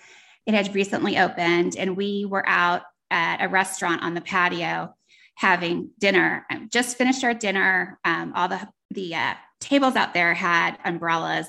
It 0.45 0.53
had 0.53 0.73
recently 0.73 1.17
opened, 1.17 1.75
and 1.77 1.95
we 1.95 2.25
were 2.25 2.47
out 2.47 2.81
at 3.11 3.43
a 3.43 3.49
restaurant 3.49 4.01
on 4.01 4.15
the 4.15 4.21
patio 4.21 4.95
having 5.35 5.91
dinner. 5.99 6.45
I 6.49 6.65
just 6.71 6.97
finished 6.97 7.23
our 7.23 7.33
dinner. 7.33 7.99
Um, 8.03 8.33
all 8.35 8.47
the 8.47 8.67
the 8.89 9.15
uh, 9.15 9.33
tables 9.59 9.95
out 9.95 10.13
there 10.13 10.33
had 10.33 10.77
umbrellas, 10.83 11.47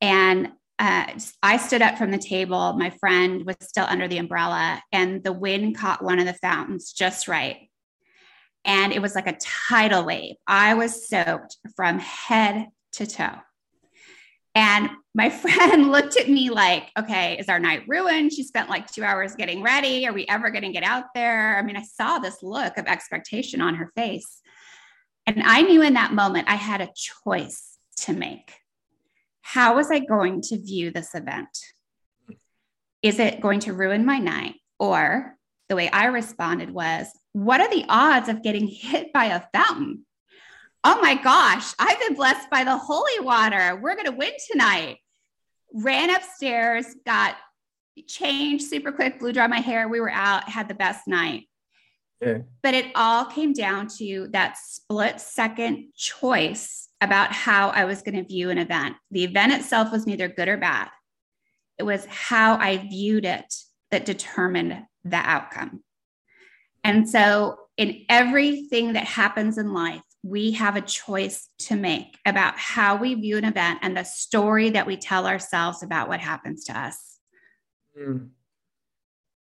and 0.00 0.52
uh, 0.78 1.06
I 1.42 1.56
stood 1.56 1.82
up 1.82 1.98
from 1.98 2.10
the 2.10 2.18
table. 2.18 2.74
My 2.74 2.90
friend 2.90 3.44
was 3.44 3.56
still 3.62 3.86
under 3.88 4.08
the 4.08 4.18
umbrella, 4.18 4.82
and 4.92 5.22
the 5.22 5.32
wind 5.32 5.76
caught 5.76 6.04
one 6.04 6.18
of 6.18 6.26
the 6.26 6.34
fountains 6.34 6.92
just 6.92 7.28
right. 7.28 7.68
And 8.64 8.92
it 8.92 9.00
was 9.00 9.14
like 9.14 9.26
a 9.26 9.38
tidal 9.68 10.04
wave. 10.04 10.36
I 10.46 10.74
was 10.74 11.08
soaked 11.08 11.56
from 11.74 11.98
head 11.98 12.66
to 12.92 13.06
toe. 13.06 13.36
And 14.54 14.90
my 15.14 15.30
friend 15.44 15.90
looked 15.90 16.16
at 16.16 16.28
me 16.28 16.50
like, 16.50 16.90
okay, 16.98 17.38
is 17.38 17.48
our 17.48 17.58
night 17.58 17.84
ruined? 17.86 18.32
She 18.32 18.42
spent 18.42 18.70
like 18.70 18.90
two 18.90 19.04
hours 19.04 19.34
getting 19.34 19.62
ready. 19.62 20.06
Are 20.06 20.12
we 20.12 20.26
ever 20.26 20.50
going 20.50 20.64
to 20.64 20.72
get 20.72 20.84
out 20.84 21.06
there? 21.14 21.58
I 21.58 21.62
mean, 21.62 21.76
I 21.76 21.82
saw 21.82 22.18
this 22.18 22.42
look 22.42 22.76
of 22.78 22.86
expectation 22.86 23.60
on 23.60 23.76
her 23.76 23.90
face. 23.94 24.40
And 25.26 25.42
I 25.42 25.62
knew 25.62 25.82
in 25.82 25.94
that 25.94 26.14
moment 26.14 26.48
I 26.48 26.54
had 26.54 26.80
a 26.80 26.88
choice 26.94 27.76
to 27.98 28.12
make 28.12 28.54
how 29.42 29.76
was 29.76 29.90
I 29.90 30.00
going 30.00 30.42
to 30.42 30.58
view 30.58 30.90
this 30.90 31.14
event? 31.14 31.48
Is 33.02 33.18
it 33.18 33.40
going 33.40 33.60
to 33.60 33.72
ruin 33.72 34.04
my 34.04 34.18
night? 34.18 34.56
Or 34.78 35.38
the 35.70 35.76
way 35.76 35.88
I 35.88 36.06
responded 36.06 36.70
was, 36.70 37.06
what 37.32 37.62
are 37.62 37.70
the 37.70 37.86
odds 37.88 38.28
of 38.28 38.42
getting 38.42 38.66
hit 38.66 39.10
by 39.10 39.26
a 39.26 39.42
fountain? 39.54 40.04
Oh 40.90 40.98
my 41.02 41.16
gosh, 41.16 41.74
I've 41.78 42.00
been 42.00 42.14
blessed 42.14 42.48
by 42.48 42.64
the 42.64 42.78
holy 42.78 43.20
water. 43.20 43.78
We're 43.78 43.94
going 43.94 44.06
to 44.06 44.10
win 44.10 44.32
tonight. 44.50 44.96
Ran 45.74 46.08
upstairs, 46.08 46.86
got 47.04 47.36
changed 48.06 48.64
super 48.64 48.90
quick, 48.90 49.20
blew 49.20 49.34
dry 49.34 49.46
my 49.48 49.58
hair. 49.58 49.86
We 49.86 50.00
were 50.00 50.10
out, 50.10 50.48
had 50.48 50.66
the 50.66 50.72
best 50.72 51.06
night. 51.06 51.46
Yeah. 52.22 52.38
But 52.62 52.72
it 52.72 52.86
all 52.94 53.26
came 53.26 53.52
down 53.52 53.88
to 53.98 54.28
that 54.32 54.56
split 54.56 55.20
second 55.20 55.92
choice 55.94 56.88
about 57.02 57.32
how 57.32 57.68
I 57.68 57.84
was 57.84 58.00
going 58.00 58.16
to 58.16 58.24
view 58.26 58.48
an 58.48 58.56
event. 58.56 58.96
The 59.10 59.24
event 59.24 59.52
itself 59.52 59.92
was 59.92 60.06
neither 60.06 60.26
good 60.26 60.48
or 60.48 60.56
bad, 60.56 60.88
it 61.76 61.82
was 61.82 62.06
how 62.06 62.56
I 62.56 62.78
viewed 62.78 63.26
it 63.26 63.54
that 63.90 64.06
determined 64.06 64.84
the 65.04 65.16
outcome. 65.16 65.84
And 66.82 67.06
so, 67.06 67.58
in 67.76 68.06
everything 68.08 68.94
that 68.94 69.04
happens 69.04 69.58
in 69.58 69.74
life, 69.74 70.00
we 70.22 70.52
have 70.52 70.76
a 70.76 70.80
choice 70.80 71.48
to 71.58 71.76
make 71.76 72.18
about 72.26 72.58
how 72.58 72.96
we 72.96 73.14
view 73.14 73.36
an 73.36 73.44
event 73.44 73.78
and 73.82 73.96
the 73.96 74.04
story 74.04 74.70
that 74.70 74.86
we 74.86 74.96
tell 74.96 75.26
ourselves 75.26 75.82
about 75.82 76.08
what 76.08 76.20
happens 76.20 76.64
to 76.64 76.78
us. 76.78 77.18
Mm. 77.98 78.30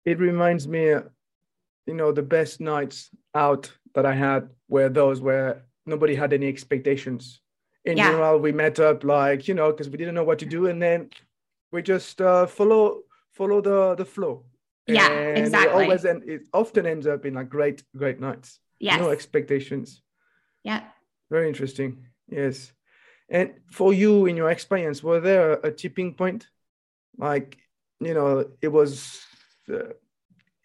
It 0.05 0.19
reminds 0.19 0.67
me, 0.67 0.85
you 0.85 1.93
know, 1.93 2.11
the 2.11 2.23
best 2.23 2.61
nights 2.61 3.09
out 3.33 3.71
that 3.95 4.05
I 4.05 4.13
had 4.13 4.49
were 4.67 4.89
those 4.89 5.21
where 5.21 5.65
nobody 5.85 6.15
had 6.15 6.33
any 6.33 6.47
expectations. 6.47 7.41
In 7.85 7.97
yeah. 7.97 8.11
general, 8.11 8.39
we 8.39 8.51
met 8.51 8.79
up 8.79 9.03
like 9.03 9.47
you 9.47 9.53
know 9.53 9.71
because 9.71 9.89
we 9.89 9.97
didn't 9.97 10.15
know 10.15 10.23
what 10.23 10.39
to 10.39 10.45
do, 10.45 10.67
and 10.67 10.81
then 10.81 11.09
we 11.71 11.81
just 11.81 12.21
uh, 12.21 12.45
follow 12.45 13.01
follow 13.31 13.61
the 13.61 13.95
the 13.95 14.05
flow. 14.05 14.43
Yeah, 14.85 15.09
and 15.09 15.37
exactly. 15.37 15.83
It 15.83 15.83
always 15.83 16.05
and 16.05 16.23
it 16.29 16.41
often 16.53 16.85
ends 16.85 17.07
up 17.07 17.25
in 17.25 17.35
like 17.35 17.49
great 17.49 17.83
great 17.95 18.19
nights. 18.19 18.59
Yes. 18.79 18.99
No 18.99 19.09
expectations. 19.09 20.01
Yeah. 20.63 20.83
Very 21.29 21.47
interesting. 21.47 22.07
Yes. 22.27 22.71
And 23.29 23.53
for 23.71 23.93
you, 23.93 24.25
in 24.25 24.35
your 24.35 24.49
experience, 24.49 25.03
was 25.03 25.23
there 25.23 25.53
a, 25.53 25.67
a 25.67 25.71
tipping 25.71 26.15
point? 26.15 26.47
Like, 27.17 27.57
you 27.99 28.13
know, 28.13 28.49
it 28.61 28.69
was 28.69 29.21
uh, 29.71 29.93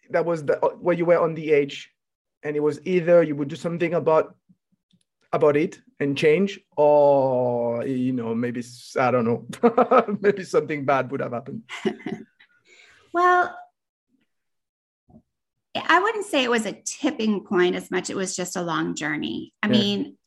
that 0.09 0.25
was 0.25 0.45
the 0.45 0.55
where 0.79 0.95
you 0.95 1.05
were 1.05 1.19
on 1.19 1.35
the 1.35 1.53
edge, 1.53 1.91
and 2.43 2.55
it 2.55 2.61
was 2.61 2.79
either 2.85 3.21
you 3.21 3.35
would 3.35 3.49
do 3.49 3.55
something 3.55 3.93
about 3.93 4.35
about 5.33 5.57
it 5.57 5.79
and 5.99 6.17
change 6.17 6.59
or 6.77 7.85
you 7.85 8.13
know 8.13 8.33
maybe 8.33 8.63
i 8.97 9.11
don't 9.11 9.25
know 9.25 9.45
maybe 10.21 10.43
something 10.43 10.85
bad 10.85 11.11
would 11.11 11.19
have 11.19 11.33
happened 11.33 11.61
well 13.13 13.53
i 15.89 15.99
wouldn't 15.99 16.25
say 16.25 16.43
it 16.43 16.49
was 16.49 16.65
a 16.65 16.81
tipping 16.85 17.43
point 17.43 17.75
as 17.75 17.89
much 17.91 18.09
it 18.09 18.15
was 18.15 18.35
just 18.35 18.55
a 18.55 18.61
long 18.61 18.95
journey 18.95 19.53
i 19.63 19.67
yeah. 19.67 19.71
mean 19.71 20.17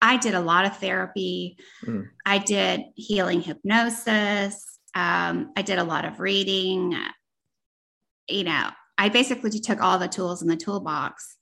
i 0.00 0.16
did 0.16 0.34
a 0.34 0.40
lot 0.40 0.64
of 0.64 0.76
therapy 0.78 1.56
mm. 1.84 2.06
i 2.26 2.38
did 2.38 2.82
healing 2.94 3.40
hypnosis 3.40 4.78
um, 4.94 5.52
i 5.56 5.62
did 5.62 5.78
a 5.78 5.84
lot 5.84 6.04
of 6.04 6.20
reading 6.20 6.96
you 8.28 8.44
know 8.44 8.68
i 8.98 9.08
basically 9.08 9.50
took 9.50 9.80
all 9.80 9.98
the 9.98 10.08
tools 10.08 10.42
in 10.42 10.48
the 10.48 10.56
toolbox 10.56 11.36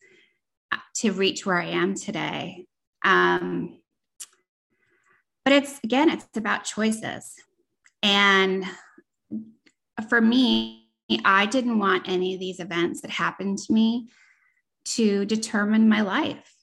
uh, 0.72 0.78
to 0.94 1.12
reach 1.12 1.44
where 1.44 1.60
i 1.60 1.66
am 1.66 1.94
today 1.94 2.64
um, 3.04 3.80
but 5.44 5.52
it's 5.64 5.80
again, 5.82 6.10
it's 6.10 6.26
about 6.36 6.64
choices. 6.64 7.34
And 8.02 8.64
for 10.08 10.20
me, 10.20 10.79
I 11.24 11.46
didn't 11.46 11.78
want 11.78 12.08
any 12.08 12.34
of 12.34 12.40
these 12.40 12.60
events 12.60 13.00
that 13.00 13.10
happened 13.10 13.58
to 13.58 13.72
me 13.72 14.08
to 14.84 15.24
determine 15.24 15.88
my 15.88 16.00
life. 16.02 16.54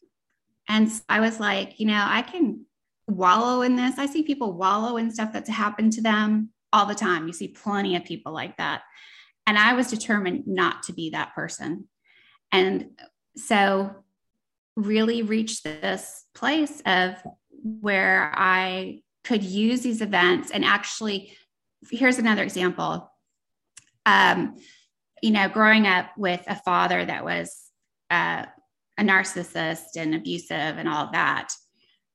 And 0.70 0.90
I 1.08 1.20
was 1.20 1.40
like, 1.40 1.80
you 1.80 1.88
know, 1.88 2.04
I 2.06 2.22
can 2.22 2.66
wallow 3.08 3.62
in 3.62 3.76
this. 3.76 3.98
I 3.98 4.06
see 4.06 4.24
people 4.24 4.54
wallow 4.54 4.98
in 4.98 5.12
stuff 5.12 5.32
that's 5.32 5.50
happened 5.50 5.94
to 5.94 6.02
them 6.02 6.50
all 6.74 6.86
the 6.86 6.96
time. 6.96 7.28
You 7.28 7.34
see 7.34 7.48
plenty 7.50 7.96
of 7.96 8.04
people 8.04 8.34
like 8.34 8.58
that. 8.58 8.82
And 9.46 9.58
I 9.58 9.74
was 9.74 9.90
determined 9.90 10.46
not 10.46 10.84
to 10.84 10.94
be 10.94 11.12
that 11.12 11.34
person. 11.34 11.88
And 12.52 12.92
so 13.36 14.04
really 14.76 15.22
reach 15.22 15.64
this 15.64 16.26
place 16.36 16.82
of 16.86 17.16
where 17.50 18.34
I 18.36 19.02
could 19.24 19.44
use 19.44 19.82
these 19.82 20.02
events 20.02 20.52
and 20.52 20.64
actually, 20.64 21.38
here's 21.90 22.18
another 22.18 22.44
example. 22.44 23.12
Um, 24.08 24.56
you 25.22 25.32
know, 25.32 25.50
growing 25.50 25.86
up 25.86 26.08
with 26.18 26.42
a 26.48 26.56
father 26.56 27.04
that 27.04 27.26
was 27.26 27.62
uh, 28.10 28.46
a 28.98 29.04
narcissist 29.04 29.98
and 29.98 30.16
abusive 30.16 30.56
and 30.56 30.88
all 30.88 31.06
of 31.06 31.12
that, 31.12 31.50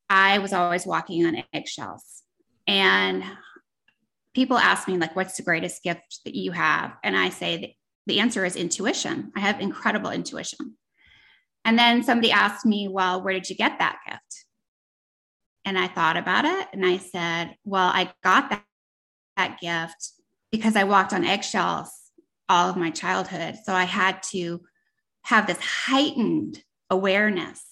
I 0.08 0.38
was 0.38 0.52
always 0.52 0.86
walking 0.86 1.26
on 1.26 1.44
eggshells. 1.52 2.22
And 2.66 3.22
people 4.34 4.56
ask 4.56 4.88
me, 4.88 4.96
like, 4.96 5.14
what's 5.14 5.36
the 5.36 5.42
greatest 5.42 5.82
gift 5.82 6.20
that 6.24 6.34
you 6.34 6.52
have? 6.52 6.94
And 7.04 7.16
I 7.16 7.28
say, 7.28 7.76
the 8.06 8.20
answer 8.20 8.44
is 8.44 8.56
intuition. 8.56 9.30
I 9.36 9.40
have 9.40 9.60
incredible 9.60 10.10
intuition. 10.10 10.76
And 11.64 11.78
then 11.78 12.02
somebody 12.02 12.32
asked 12.32 12.64
me, 12.64 12.88
well, 12.88 13.22
where 13.22 13.34
did 13.34 13.50
you 13.50 13.56
get 13.56 13.78
that 13.78 13.98
gift? 14.08 14.44
And 15.64 15.78
I 15.78 15.88
thought 15.88 16.16
about 16.16 16.44
it 16.44 16.68
and 16.72 16.84
I 16.84 16.96
said, 16.96 17.54
well, 17.64 17.88
I 17.88 18.12
got 18.24 18.50
that, 18.50 18.64
that 19.36 19.60
gift 19.60 20.21
because 20.52 20.76
I 20.76 20.84
walked 20.84 21.12
on 21.12 21.24
eggshells 21.24 21.90
all 22.48 22.68
of 22.68 22.76
my 22.76 22.90
childhood. 22.90 23.56
So 23.64 23.72
I 23.72 23.84
had 23.84 24.22
to 24.24 24.60
have 25.22 25.46
this 25.46 25.58
heightened 25.58 26.62
awareness. 26.90 27.64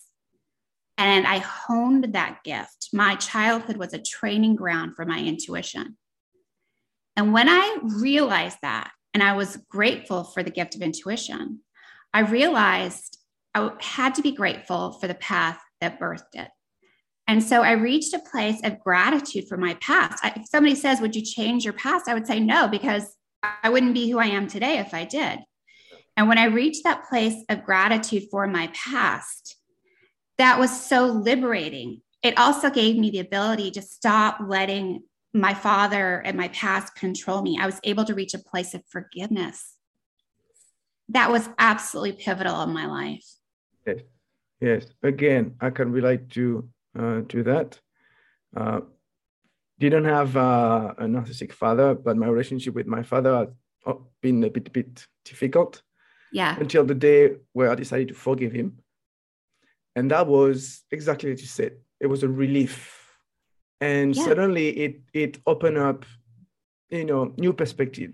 And 0.97 1.27
I 1.27 1.39
honed 1.39 2.15
that 2.15 2.41
gift. 2.45 2.89
My 2.93 3.15
childhood 3.15 3.77
was 3.77 3.93
a 3.93 4.03
training 4.03 4.57
ground 4.57 4.97
for 4.97 5.05
my 5.05 5.19
intuition. 5.19 5.97
And 7.17 7.33
when 7.33 7.49
I 7.49 7.79
realized 7.83 8.59
that, 8.63 8.91
and 9.13 9.23
I 9.23 9.35
was 9.35 9.59
grateful 9.69 10.25
for 10.25 10.43
the 10.43 10.51
gift 10.51 10.75
of 10.75 10.83
intuition, 10.83 11.61
I 12.15 12.21
realized 12.21 13.19
I 13.55 13.73
had 13.81 14.15
to 14.17 14.23
be 14.23 14.33
grateful 14.33 14.93
for 14.93 15.09
the 15.09 15.15
path 15.15 15.61
that 15.81 15.99
birthed 15.99 16.35
it. 16.35 16.49
And 17.27 17.43
so 17.43 17.63
I 17.63 17.73
reached 17.73 18.13
a 18.13 18.19
place 18.19 18.61
of 18.65 18.81
gratitude 18.81 19.47
for 19.49 19.57
my 19.57 19.75
past. 19.75 20.25
I, 20.25 20.33
if 20.37 20.47
somebody 20.47 20.75
says, 20.75 21.01
Would 21.01 21.15
you 21.15 21.23
change 21.23 21.65
your 21.65 21.75
past? 21.75 22.09
I 22.09 22.15
would 22.15 22.27
say 22.27 22.41
no, 22.41 22.69
because 22.69 23.17
I 23.43 23.71
wouldn't 23.71 23.95
be 23.95 24.11
who 24.11 24.19
I 24.19 24.27
am 24.27 24.47
today 24.47 24.79
if 24.79 24.93
I 24.95 25.05
did. 25.05 25.41
And 26.17 26.29
when 26.29 26.39
I 26.39 26.45
reached 26.45 26.85
that 26.85 27.09
place 27.09 27.45
of 27.49 27.65
gratitude 27.65 28.25
for 28.31 28.47
my 28.47 28.71
past, 28.75 29.57
that 30.39 30.59
was 30.59 30.85
so 30.85 31.07
liberating. 31.07 32.03
It 32.23 32.39
also 32.39 32.71
gave 32.71 32.97
me 32.97 33.11
the 33.11 33.21
ability 33.21 33.71
to 33.73 33.83
stop 33.83 34.39
letting 34.45 35.03
my 35.33 35.55
father 35.55 36.19
and 36.19 36.37
my 36.37 36.49
past 36.49 36.95
control 36.95 37.43
me. 37.43 37.59
I 37.61 37.67
was 37.67 37.81
able 37.85 38.05
to 38.05 38.15
reach 38.15 38.35
a 38.35 38.39
place 38.39 38.75
of 38.75 38.83
forgiveness. 38.89 39.77
That 41.09 41.31
was 41.31 41.49
absolutely 41.59 42.13
pivotal 42.13 42.63
in 42.63 42.71
my 42.71 42.87
life. 42.87 43.25
Yes, 43.87 44.01
yes. 44.61 44.87
Again, 45.03 45.55
I 45.61 45.71
can 45.71 45.93
relate 45.93 46.31
to 46.31 46.69
uh, 46.99 47.23
to 47.29 47.43
that. 47.45 47.79
Uh, 48.57 48.81
didn't 49.79 50.05
have 50.05 50.37
uh, 50.37 50.93
a 50.99 51.05
narcissistic 51.05 51.53
father, 51.53 51.95
but 51.95 52.17
my 52.17 52.27
relationship 52.27 52.75
with 52.75 52.87
my 52.87 53.03
father 53.03 53.39
has 53.39 53.49
oh, 53.87 54.07
been 54.21 54.45
a 54.45 54.51
bit 54.51 54.73
bit 54.73 55.07
difficult. 55.25 55.83
Yeah. 56.33 56.57
Until 56.61 56.85
the 56.85 56.95
day 56.95 57.37
where 57.55 57.71
I 57.71 57.75
decided 57.75 58.09
to 58.09 58.15
forgive 58.15 58.53
him, 58.53 58.79
and 59.97 60.11
that 60.11 60.27
was 60.27 60.85
exactly 60.93 61.31
what 61.31 61.41
you 61.41 61.47
said. 61.47 61.73
It 61.99 62.07
was 62.07 62.23
a 62.23 62.29
relief, 62.29 63.19
and 63.81 64.15
yeah. 64.15 64.25
suddenly 64.25 64.69
it 64.69 65.01
it 65.13 65.39
opened 65.47 65.79
up, 65.79 66.05
you 66.91 67.05
know, 67.05 67.35
new 67.37 67.53
perspective. 67.53 68.13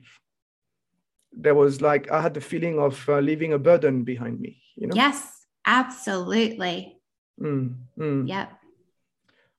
There 1.32 1.54
was 1.54 1.82
like 1.82 2.10
I 2.10 2.22
had 2.22 2.32
the 2.32 2.40
feeling 2.40 2.78
of 2.78 3.06
uh, 3.08 3.18
leaving 3.18 3.52
a 3.52 3.58
burden 3.58 4.04
behind 4.04 4.40
me. 4.40 4.62
You 4.76 4.86
know. 4.86 4.94
Yes, 4.94 5.46
absolutely. 5.66 6.96
Mm, 7.38 7.74
mm. 7.98 8.28
Yep. 8.28 8.52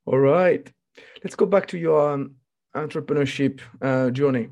All 0.08 0.20
right. 0.20 0.72
Let's 1.22 1.36
go 1.36 1.46
back 1.46 1.68
to 1.68 1.78
your 1.78 2.14
um, 2.14 2.36
entrepreneurship 2.74 3.60
uh, 3.82 4.10
journey. 4.10 4.48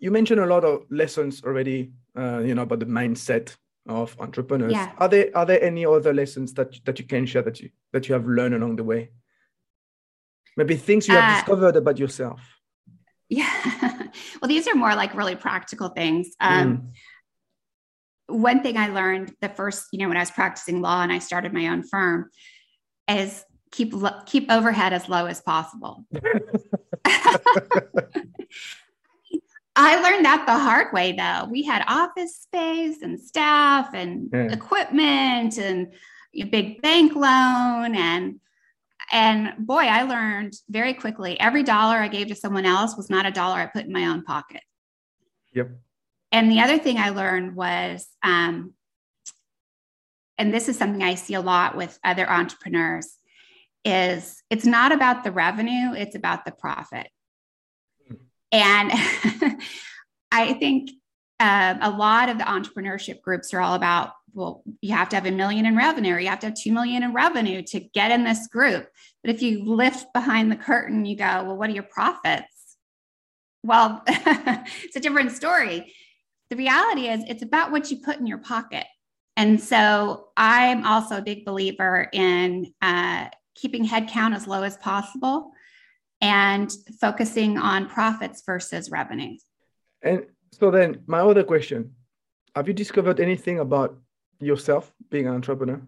You 0.00 0.10
mentioned 0.10 0.40
a 0.40 0.46
lot 0.46 0.64
of 0.64 0.86
lessons 0.90 1.44
already, 1.44 1.92
uh, 2.18 2.38
you 2.38 2.54
know, 2.54 2.62
about 2.62 2.80
the 2.80 2.86
mindset 2.86 3.54
of 3.86 4.16
entrepreneurs. 4.18 4.72
Yeah. 4.72 4.92
Are 4.96 5.08
there 5.08 5.30
are 5.34 5.44
there 5.44 5.62
any 5.62 5.84
other 5.84 6.14
lessons 6.14 6.54
that 6.54 6.82
that 6.86 6.98
you 6.98 7.04
can 7.04 7.26
share 7.26 7.42
that 7.42 7.60
you 7.60 7.68
that 7.92 8.08
you 8.08 8.14
have 8.14 8.26
learned 8.26 8.54
along 8.54 8.76
the 8.76 8.84
way? 8.84 9.10
Maybe 10.56 10.76
things 10.76 11.06
you 11.06 11.14
have 11.14 11.30
uh, 11.30 11.36
discovered 11.36 11.76
about 11.76 11.98
yourself. 11.98 12.40
Yeah. 13.28 13.52
well, 14.40 14.48
these 14.48 14.66
are 14.68 14.74
more 14.74 14.94
like 14.94 15.14
really 15.14 15.36
practical 15.36 15.90
things. 15.90 16.34
Um, 16.40 16.78
mm 16.78 16.92
one 18.28 18.60
thing 18.60 18.76
I 18.76 18.88
learned 18.88 19.32
the 19.40 19.48
first, 19.48 19.86
you 19.92 20.00
know, 20.00 20.08
when 20.08 20.16
I 20.16 20.20
was 20.20 20.32
practicing 20.32 20.80
law 20.80 21.00
and 21.00 21.12
I 21.12 21.20
started 21.20 21.52
my 21.52 21.68
own 21.68 21.84
firm 21.84 22.28
is 23.08 23.44
keep 23.70 23.94
keep 24.26 24.50
overhead 24.50 24.92
as 24.92 25.08
low 25.08 25.26
as 25.26 25.40
possible. 25.40 26.04
I 29.78 30.00
learned 30.00 30.24
that 30.24 30.44
the 30.46 30.58
hard 30.58 30.92
way 30.92 31.12
though. 31.12 31.48
We 31.50 31.62
had 31.62 31.84
office 31.86 32.36
space 32.36 33.02
and 33.02 33.20
staff 33.20 33.92
and 33.92 34.30
yeah. 34.32 34.52
equipment 34.52 35.58
and 35.58 35.92
a 36.34 36.44
big 36.44 36.80
bank 36.82 37.14
loan 37.14 37.94
and 37.94 38.40
and 39.12 39.54
boy, 39.58 39.84
I 39.84 40.02
learned 40.02 40.54
very 40.68 40.94
quickly 40.94 41.38
every 41.38 41.62
dollar 41.62 41.96
I 41.96 42.08
gave 42.08 42.28
to 42.28 42.34
someone 42.34 42.66
else 42.66 42.96
was 42.96 43.08
not 43.08 43.26
a 43.26 43.30
dollar 43.30 43.58
I 43.58 43.66
put 43.66 43.84
in 43.84 43.92
my 43.92 44.06
own 44.06 44.24
pocket. 44.24 44.62
Yep. 45.52 45.70
And 46.32 46.50
the 46.50 46.60
other 46.60 46.78
thing 46.78 46.98
I 46.98 47.10
learned 47.10 47.54
was, 47.54 48.06
um, 48.22 48.72
and 50.38 50.52
this 50.52 50.68
is 50.68 50.76
something 50.76 51.02
I 51.02 51.14
see 51.14 51.34
a 51.34 51.40
lot 51.40 51.76
with 51.76 51.98
other 52.04 52.28
entrepreneurs, 52.28 53.15
is 53.86 54.42
it's 54.50 54.66
not 54.66 54.92
about 54.92 55.24
the 55.24 55.32
revenue, 55.32 55.94
it's 55.94 56.14
about 56.14 56.44
the 56.44 56.52
profit. 56.52 57.08
And 58.52 58.90
I 60.32 60.54
think 60.54 60.90
uh, 61.40 61.76
a 61.80 61.90
lot 61.90 62.28
of 62.28 62.38
the 62.38 62.44
entrepreneurship 62.44 63.22
groups 63.22 63.54
are 63.54 63.60
all 63.60 63.74
about, 63.74 64.12
well, 64.34 64.62
you 64.80 64.94
have 64.94 65.08
to 65.10 65.16
have 65.16 65.26
a 65.26 65.30
million 65.30 65.66
in 65.66 65.76
revenue 65.76 66.14
or 66.14 66.18
you 66.18 66.28
have 66.28 66.40
to 66.40 66.46
have 66.46 66.56
2 66.56 66.72
million 66.72 67.02
in 67.02 67.12
revenue 67.12 67.62
to 67.62 67.80
get 67.80 68.10
in 68.10 68.24
this 68.24 68.46
group. 68.48 68.88
But 69.22 69.34
if 69.34 69.42
you 69.42 69.64
lift 69.64 70.12
behind 70.12 70.52
the 70.52 70.56
curtain, 70.56 71.06
you 71.06 71.16
go, 71.16 71.44
well, 71.44 71.56
what 71.56 71.70
are 71.70 71.74
your 71.74 71.82
profits? 71.82 72.76
Well, 73.62 74.02
it's 74.06 74.96
a 74.96 75.00
different 75.00 75.32
story 75.32 75.92
the 76.50 76.56
reality 76.56 77.08
is 77.08 77.24
it's 77.28 77.42
about 77.42 77.72
what 77.72 77.90
you 77.90 77.98
put 77.98 78.18
in 78.18 78.26
your 78.26 78.38
pocket. 78.38 78.86
And 79.36 79.60
so 79.60 80.28
I'm 80.36 80.86
also 80.86 81.18
a 81.18 81.22
big 81.22 81.44
believer 81.44 82.08
in 82.12 82.72
uh, 82.80 83.26
keeping 83.56 83.86
headcount 83.86 84.36
as 84.36 84.46
low 84.46 84.62
as 84.62 84.76
possible 84.76 85.50
and 86.20 86.72
focusing 87.00 87.58
on 87.58 87.88
profits 87.88 88.42
versus 88.46 88.90
revenues. 88.90 89.44
And 90.02 90.26
so 90.52 90.70
then 90.70 91.02
my 91.06 91.20
other 91.20 91.42
question, 91.42 91.94
have 92.54 92.68
you 92.68 92.74
discovered 92.74 93.20
anything 93.20 93.58
about 93.58 93.98
yourself 94.40 94.92
being 95.10 95.26
an 95.26 95.34
entrepreneur? 95.34 95.80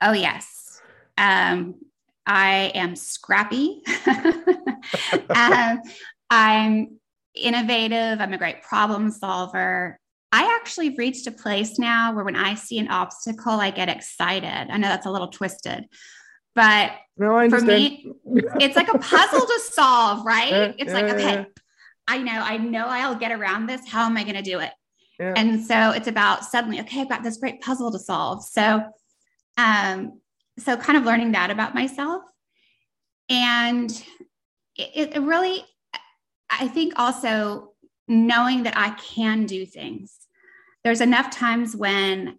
Oh, 0.00 0.12
yes. 0.12 0.80
Um, 1.18 1.74
I 2.26 2.72
am 2.74 2.96
scrappy. 2.96 3.82
um, 5.28 5.80
I'm 6.30 6.98
innovative. 7.34 8.20
I'm 8.20 8.32
a 8.32 8.38
great 8.38 8.62
problem 8.62 9.10
solver. 9.10 9.99
I 10.32 10.58
actually 10.60 10.90
reached 10.96 11.26
a 11.26 11.32
place 11.32 11.78
now 11.78 12.14
where 12.14 12.24
when 12.24 12.36
I 12.36 12.54
see 12.54 12.78
an 12.78 12.88
obstacle, 12.88 13.52
I 13.52 13.70
get 13.70 13.88
excited. 13.88 14.70
I 14.70 14.76
know 14.76 14.88
that's 14.88 15.06
a 15.06 15.10
little 15.10 15.28
twisted, 15.28 15.88
but 16.54 16.92
no, 17.16 17.48
for 17.50 17.60
me, 17.60 18.12
it's 18.60 18.76
like 18.76 18.92
a 18.92 18.98
puzzle 18.98 19.46
to 19.46 19.60
solve, 19.72 20.24
right? 20.24 20.74
It's 20.78 20.92
like, 20.92 21.06
okay, 21.06 21.46
I 22.06 22.18
know, 22.18 22.32
I 22.32 22.56
know 22.56 22.86
I'll 22.86 23.14
get 23.14 23.32
around 23.32 23.66
this. 23.66 23.88
How 23.88 24.06
am 24.06 24.16
I 24.16 24.22
going 24.22 24.36
to 24.36 24.42
do 24.42 24.60
it? 24.60 24.72
Yeah. 25.18 25.34
And 25.36 25.64
so 25.64 25.90
it's 25.90 26.08
about 26.08 26.44
suddenly, 26.44 26.80
okay, 26.80 27.02
I've 27.02 27.08
got 27.08 27.22
this 27.22 27.36
great 27.36 27.60
puzzle 27.60 27.92
to 27.92 27.98
solve. 27.98 28.42
So, 28.42 28.84
um, 29.58 30.20
so 30.58 30.76
kind 30.76 30.96
of 30.96 31.04
learning 31.04 31.32
that 31.32 31.50
about 31.50 31.74
myself. 31.74 32.22
And 33.28 33.90
it, 34.76 35.14
it 35.14 35.20
really, 35.20 35.64
I 36.48 36.68
think 36.68 36.94
also 36.96 37.74
knowing 38.08 38.62
that 38.62 38.76
I 38.76 38.90
can 38.90 39.46
do 39.46 39.66
things. 39.66 40.16
There's 40.84 41.00
enough 41.00 41.30
times 41.30 41.76
when 41.76 42.38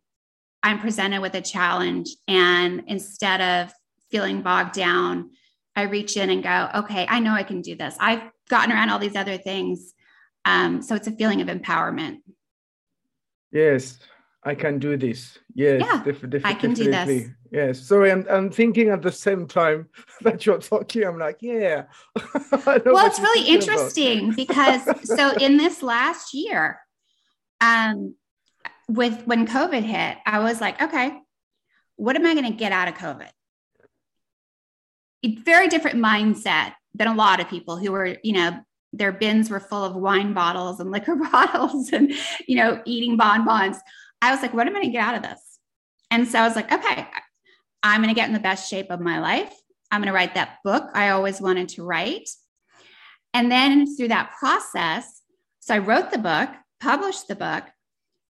I'm 0.63 0.79
presented 0.79 1.21
with 1.21 1.35
a 1.35 1.41
challenge, 1.41 2.09
and 2.27 2.83
instead 2.87 3.41
of 3.41 3.73
feeling 4.09 4.41
bogged 4.41 4.73
down, 4.73 5.31
I 5.75 5.83
reach 5.83 6.17
in 6.17 6.29
and 6.29 6.43
go, 6.43 6.69
okay, 6.75 7.07
I 7.09 7.19
know 7.19 7.33
I 7.33 7.43
can 7.43 7.61
do 7.61 7.75
this. 7.75 7.95
I've 7.99 8.23
gotten 8.49 8.71
around 8.71 8.89
all 8.89 8.99
these 8.99 9.15
other 9.15 9.37
things. 9.37 9.93
Um, 10.45 10.81
so 10.81 10.95
it's 10.95 11.07
a 11.07 11.11
feeling 11.11 11.41
of 11.41 11.47
empowerment. 11.47 12.17
Yes, 13.51 13.99
I 14.43 14.55
can 14.55 14.79
do 14.79 14.97
this. 14.97 15.37
Yes, 15.53 15.83
yeah, 15.85 16.03
def- 16.03 16.29
def- 16.29 16.45
I 16.45 16.53
can 16.53 16.73
definitely. 16.73 17.19
do 17.19 17.25
this. 17.25 17.35
Yes. 17.51 17.79
Sorry, 17.81 18.11
I'm, 18.11 18.25
I'm 18.29 18.49
thinking 18.49 18.89
at 18.89 19.01
the 19.01 19.11
same 19.11 19.45
time 19.45 19.89
that 20.21 20.45
you're 20.45 20.59
talking. 20.59 21.03
I'm 21.03 21.19
like, 21.19 21.37
yeah. 21.41 21.83
well, 22.15 23.05
it's 23.05 23.19
really 23.19 23.47
interesting 23.47 24.31
because 24.31 24.81
so 25.03 25.33
in 25.33 25.57
this 25.57 25.83
last 25.83 26.33
year, 26.33 26.79
um, 27.59 28.15
with 28.95 29.25
when 29.25 29.47
COVID 29.47 29.83
hit, 29.83 30.17
I 30.25 30.39
was 30.39 30.59
like, 30.59 30.81
okay, 30.81 31.17
what 31.95 32.15
am 32.15 32.25
I 32.25 32.33
going 32.33 32.51
to 32.51 32.57
get 32.57 32.71
out 32.71 32.87
of 32.89 32.95
COVID? 32.95 33.29
A 35.23 35.35
very 35.37 35.67
different 35.67 35.97
mindset 35.97 36.73
than 36.93 37.07
a 37.07 37.15
lot 37.15 37.39
of 37.39 37.47
people 37.47 37.77
who 37.77 37.91
were, 37.91 38.17
you 38.23 38.33
know, 38.33 38.59
their 38.91 39.13
bins 39.13 39.49
were 39.49 39.61
full 39.61 39.85
of 39.85 39.95
wine 39.95 40.33
bottles 40.33 40.79
and 40.81 40.91
liquor 40.91 41.15
bottles 41.31 41.93
and, 41.93 42.11
you 42.47 42.57
know, 42.57 42.81
eating 42.85 43.15
bonbons. 43.15 43.77
I 44.21 44.31
was 44.31 44.41
like, 44.41 44.53
what 44.53 44.67
am 44.67 44.75
I 44.75 44.79
going 44.79 44.87
to 44.87 44.91
get 44.91 45.07
out 45.07 45.15
of 45.15 45.23
this? 45.23 45.39
And 46.09 46.27
so 46.27 46.39
I 46.39 46.47
was 46.47 46.55
like, 46.57 46.71
okay, 46.71 47.07
I'm 47.83 48.01
going 48.01 48.13
to 48.13 48.19
get 48.19 48.27
in 48.27 48.33
the 48.33 48.39
best 48.39 48.69
shape 48.69 48.91
of 48.91 48.99
my 48.99 49.19
life. 49.19 49.53
I'm 49.89 50.01
going 50.01 50.07
to 50.07 50.13
write 50.13 50.35
that 50.35 50.57
book 50.63 50.89
I 50.93 51.09
always 51.09 51.39
wanted 51.39 51.69
to 51.69 51.83
write. 51.83 52.29
And 53.33 53.49
then 53.49 53.95
through 53.95 54.09
that 54.09 54.33
process, 54.37 55.21
so 55.59 55.75
I 55.75 55.77
wrote 55.77 56.11
the 56.11 56.17
book, 56.17 56.49
published 56.81 57.29
the 57.29 57.35
book, 57.35 57.63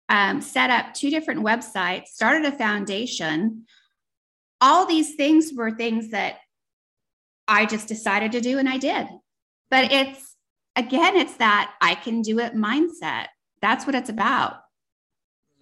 um, 0.10 0.42
set 0.42 0.70
up 0.70 0.94
two 0.94 1.10
different 1.10 1.42
websites, 1.44 2.08
started 2.08 2.46
a 2.46 2.58
foundation. 2.58 3.66
All 4.62 4.86
these 4.86 5.16
things 5.16 5.52
were 5.56 5.72
things 5.72 6.12
that 6.12 6.38
I 7.48 7.66
just 7.66 7.88
decided 7.88 8.32
to 8.34 8.42
do 8.42 8.58
and 8.58 8.68
I 8.68 8.78
did. 8.78 9.08
But 9.70 9.92
it's 9.92 10.36
again, 10.76 11.16
it's 11.16 11.38
that 11.38 11.74
I 11.82 11.96
can 11.96 12.22
do 12.22 12.40
it 12.40 12.56
mindset. 12.56 13.28
That's 13.62 13.86
what 13.86 13.96
it's 13.96 14.10
about. 14.10 14.62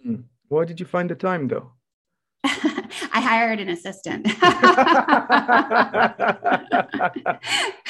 Hmm. 0.02 0.22
Where 0.48 0.64
did 0.64 0.80
you 0.80 0.86
find 0.86 1.10
the 1.10 1.14
time 1.14 1.48
though? 1.48 1.72
I 2.44 3.20
hired 3.20 3.58
an 3.60 3.68
assistant. 3.68 4.28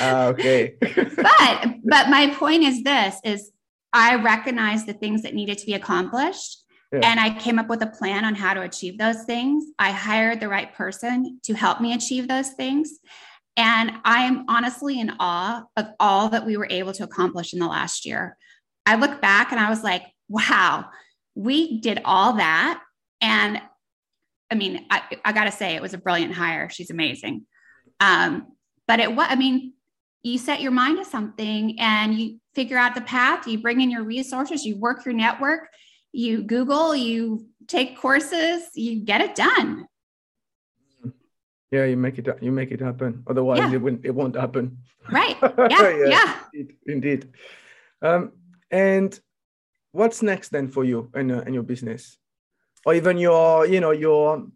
uh, 0.00 0.32
okay. 0.32 0.76
but 0.80 1.74
but 1.84 2.08
my 2.08 2.34
point 2.38 2.62
is 2.62 2.82
this 2.82 3.20
is 3.24 3.50
I 3.96 4.16
recognized 4.16 4.86
the 4.86 4.92
things 4.92 5.22
that 5.22 5.34
needed 5.34 5.56
to 5.56 5.66
be 5.66 5.72
accomplished 5.72 6.64
yeah. 6.92 7.00
and 7.02 7.18
I 7.18 7.36
came 7.38 7.58
up 7.58 7.68
with 7.68 7.82
a 7.82 7.86
plan 7.86 8.26
on 8.26 8.34
how 8.34 8.52
to 8.52 8.60
achieve 8.60 8.98
those 8.98 9.24
things. 9.24 9.64
I 9.78 9.90
hired 9.90 10.38
the 10.38 10.48
right 10.48 10.72
person 10.74 11.40
to 11.44 11.54
help 11.54 11.80
me 11.80 11.94
achieve 11.94 12.28
those 12.28 12.50
things. 12.50 12.98
And 13.56 13.92
I 14.04 14.24
am 14.24 14.44
honestly 14.48 15.00
in 15.00 15.14
awe 15.18 15.64
of 15.78 15.86
all 15.98 16.28
that 16.28 16.44
we 16.44 16.58
were 16.58 16.68
able 16.68 16.92
to 16.92 17.04
accomplish 17.04 17.54
in 17.54 17.58
the 17.58 17.66
last 17.66 18.04
year. 18.04 18.36
I 18.84 18.96
look 18.96 19.22
back 19.22 19.50
and 19.50 19.58
I 19.58 19.70
was 19.70 19.82
like, 19.82 20.02
wow, 20.28 20.90
we 21.34 21.80
did 21.80 22.02
all 22.04 22.34
that. 22.34 22.82
And 23.22 23.62
I 24.50 24.56
mean, 24.56 24.84
I, 24.90 25.02
I 25.24 25.32
got 25.32 25.44
to 25.44 25.52
say, 25.52 25.74
it 25.74 25.80
was 25.80 25.94
a 25.94 25.98
brilliant 25.98 26.34
hire. 26.34 26.68
She's 26.68 26.90
amazing. 26.90 27.46
Um, 27.98 28.48
but 28.86 29.00
it 29.00 29.16
was, 29.16 29.26
I 29.30 29.36
mean, 29.36 29.72
you 30.26 30.38
set 30.38 30.60
your 30.60 30.72
mind 30.72 30.98
to 30.98 31.04
something 31.04 31.78
and 31.78 32.14
you 32.14 32.38
figure 32.54 32.78
out 32.78 32.94
the 32.94 33.00
path, 33.02 33.46
you 33.46 33.58
bring 33.58 33.80
in 33.80 33.90
your 33.90 34.04
resources, 34.04 34.64
you 34.64 34.76
work 34.76 35.04
your 35.04 35.14
network, 35.14 35.68
you 36.12 36.42
Google, 36.42 36.94
you 36.96 37.46
take 37.66 37.96
courses, 37.96 38.62
you 38.74 39.00
get 39.04 39.20
it 39.20 39.34
done. 39.34 39.86
Yeah, 41.70 41.84
you 41.84 41.96
make 41.96 42.18
it 42.18 42.28
you 42.40 42.52
make 42.52 42.70
it 42.70 42.80
happen. 42.80 43.22
Otherwise, 43.26 43.58
yeah. 43.58 43.72
it 43.72 43.82
won't 43.82 44.04
it 44.04 44.14
won't 44.14 44.36
happen. 44.36 44.78
Right. 45.10 45.36
Yeah. 45.42 45.90
yeah, 45.90 46.06
yeah. 46.06 46.34
Indeed. 46.54 46.76
indeed. 46.86 47.32
Um, 48.02 48.32
and 48.70 49.18
what's 49.92 50.22
next 50.22 50.50
then 50.50 50.68
for 50.68 50.84
you 50.84 51.10
and 51.14 51.32
uh, 51.32 51.42
in 51.42 51.54
your 51.54 51.64
business? 51.64 52.18
or 52.86 52.94
even 52.94 53.18
your 53.18 53.66
you 53.66 53.80
know 53.80 53.90
your 53.90 54.46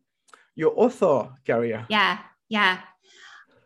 your 0.55 0.73
author 0.77 1.29
career 1.45 1.85
yeah 1.91 2.19
yeah 2.49 2.79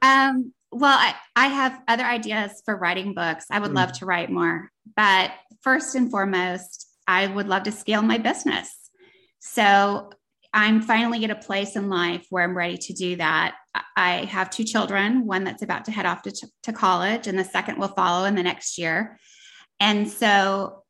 um, 0.02 0.52
well 0.74 0.98
I, 0.98 1.14
I 1.36 1.46
have 1.48 1.80
other 1.88 2.04
ideas 2.04 2.62
for 2.64 2.76
writing 2.76 3.14
books 3.14 3.46
i 3.50 3.58
would 3.58 3.70
mm. 3.70 3.76
love 3.76 3.92
to 3.92 4.06
write 4.06 4.30
more 4.30 4.70
but 4.96 5.32
first 5.62 5.94
and 5.94 6.10
foremost 6.10 6.88
i 7.06 7.26
would 7.26 7.48
love 7.48 7.64
to 7.64 7.72
scale 7.72 8.02
my 8.02 8.18
business 8.18 8.70
so 9.40 10.10
i'm 10.52 10.82
finally 10.82 11.24
at 11.24 11.30
a 11.30 11.36
place 11.36 11.76
in 11.76 11.88
life 11.88 12.26
where 12.30 12.44
i'm 12.44 12.56
ready 12.56 12.76
to 12.76 12.92
do 12.92 13.16
that 13.16 13.54
i 13.96 14.24
have 14.24 14.50
two 14.50 14.64
children 14.64 15.26
one 15.26 15.44
that's 15.44 15.62
about 15.62 15.84
to 15.84 15.92
head 15.92 16.06
off 16.06 16.22
to, 16.22 16.32
to 16.62 16.72
college 16.72 17.26
and 17.26 17.38
the 17.38 17.44
second 17.44 17.78
will 17.78 17.88
follow 17.88 18.24
in 18.24 18.34
the 18.34 18.42
next 18.42 18.78
year 18.78 19.18
and 19.80 20.08
so 20.08 20.84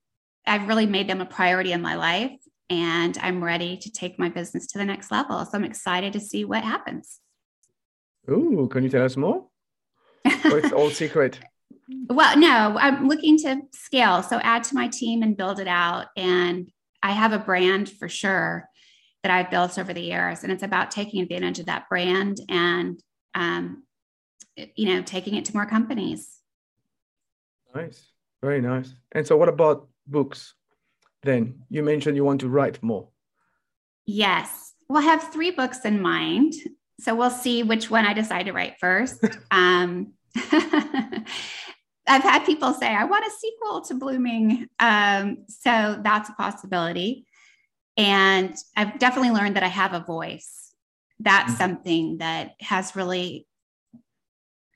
I've 0.47 0.69
really 0.69 0.87
made 0.87 1.09
them 1.09 1.21
a 1.21 1.27
priority 1.27 1.73
in 1.73 1.81
my 1.81 1.97
life 1.97 2.33
and 2.71 3.17
I'm 3.19 3.43
ready 3.43 3.77
to 3.79 3.91
take 3.91 4.19
my 4.19 4.29
business 4.29 4.67
to 4.69 4.79
the 4.79 4.85
next 4.85 5.11
level. 5.11 5.45
So 5.45 5.53
I'm 5.55 5.65
excited 5.65 6.13
to 6.15 6.21
see 6.21 6.45
what 6.45 6.65
happens. 6.65 7.21
Ooh, 8.31 8.69
can 8.71 8.83
you 8.83 8.89
tell 8.89 9.05
us 9.05 9.17
more? 9.17 9.47
Or 10.25 10.59
it's 10.59 10.73
all 10.73 10.91
secret? 10.91 11.41
Well, 12.09 12.39
no, 12.39 12.79
I'm 12.79 13.09
looking 13.09 13.37
to 13.41 13.61
scale. 13.73 14.23
So 14.23 14.39
add 14.39 14.65
to 14.65 14.75
my 14.75 14.89
team 14.89 15.23
and 15.23 15.37
build 15.37 15.61
it 15.61 15.69
out. 15.69 16.07
And 16.17 16.71
I 17.03 17.13
have 17.13 17.35
a 17.35 17.39
brand 17.39 17.91
for 17.91 18.09
sure 18.09 18.67
that 19.23 19.31
I've 19.31 19.51
built 19.51 19.79
over 19.79 19.93
the 19.93 20.01
years. 20.01 20.43
And 20.43 20.51
it's 20.51 20.63
about 20.63 20.91
taking 20.91 21.21
advantage 21.21 21.59
of 21.59 21.67
that 21.67 21.87
brand 21.91 22.39
and, 22.49 22.99
um, 23.35 23.85
you 24.57 24.95
know, 24.95 25.03
taking 25.03 25.35
it 25.35 25.45
to 25.47 25.55
more 25.55 25.67
companies. 25.67 26.39
Nice. 27.75 28.09
Very 28.43 28.63
nice. 28.63 28.95
And 29.13 29.27
so, 29.27 29.37
what 29.37 29.51
about 29.51 29.87
books? 30.07 30.55
then 31.25 31.65
you 31.71 31.83
mentioned 31.83 32.17
you 32.17 32.25
want 32.25 32.41
to 32.43 32.49
write 32.49 32.83
more. 32.83 33.09
Yes. 34.07 34.75
Well, 34.89 35.03
I 35.03 35.07
have 35.07 35.33
three 35.33 35.51
books 35.51 35.85
in 35.85 36.01
mind. 36.01 36.53
So 37.01 37.15
we'll 37.15 37.31
see 37.31 37.63
which 37.63 37.91
one 37.91 38.07
I 38.07 38.13
decide 38.13 38.47
to 38.47 38.53
write 38.53 38.75
first. 38.81 39.25
um, 39.51 40.13
I've 42.07 42.23
had 42.23 42.45
people 42.45 42.75
say, 42.75 42.89
I 42.95 43.05
want 43.05 43.27
a 43.27 43.31
sequel 43.31 43.81
to 43.83 43.95
Blooming. 43.95 44.69
Um, 44.79 45.45
so 45.49 45.99
that's 46.03 46.29
a 46.29 46.35
possibility. 46.35 47.27
And 47.97 48.55
I've 48.77 48.99
definitely 48.99 49.31
learned 49.31 49.57
that 49.57 49.63
I 49.63 49.69
have 49.69 49.95
a 49.95 50.01
voice. 50.01 50.73
That's 51.21 51.53
mm-hmm. 51.53 51.59
something 51.59 52.19
that 52.19 52.53
has 52.61 52.95
really 52.97 53.47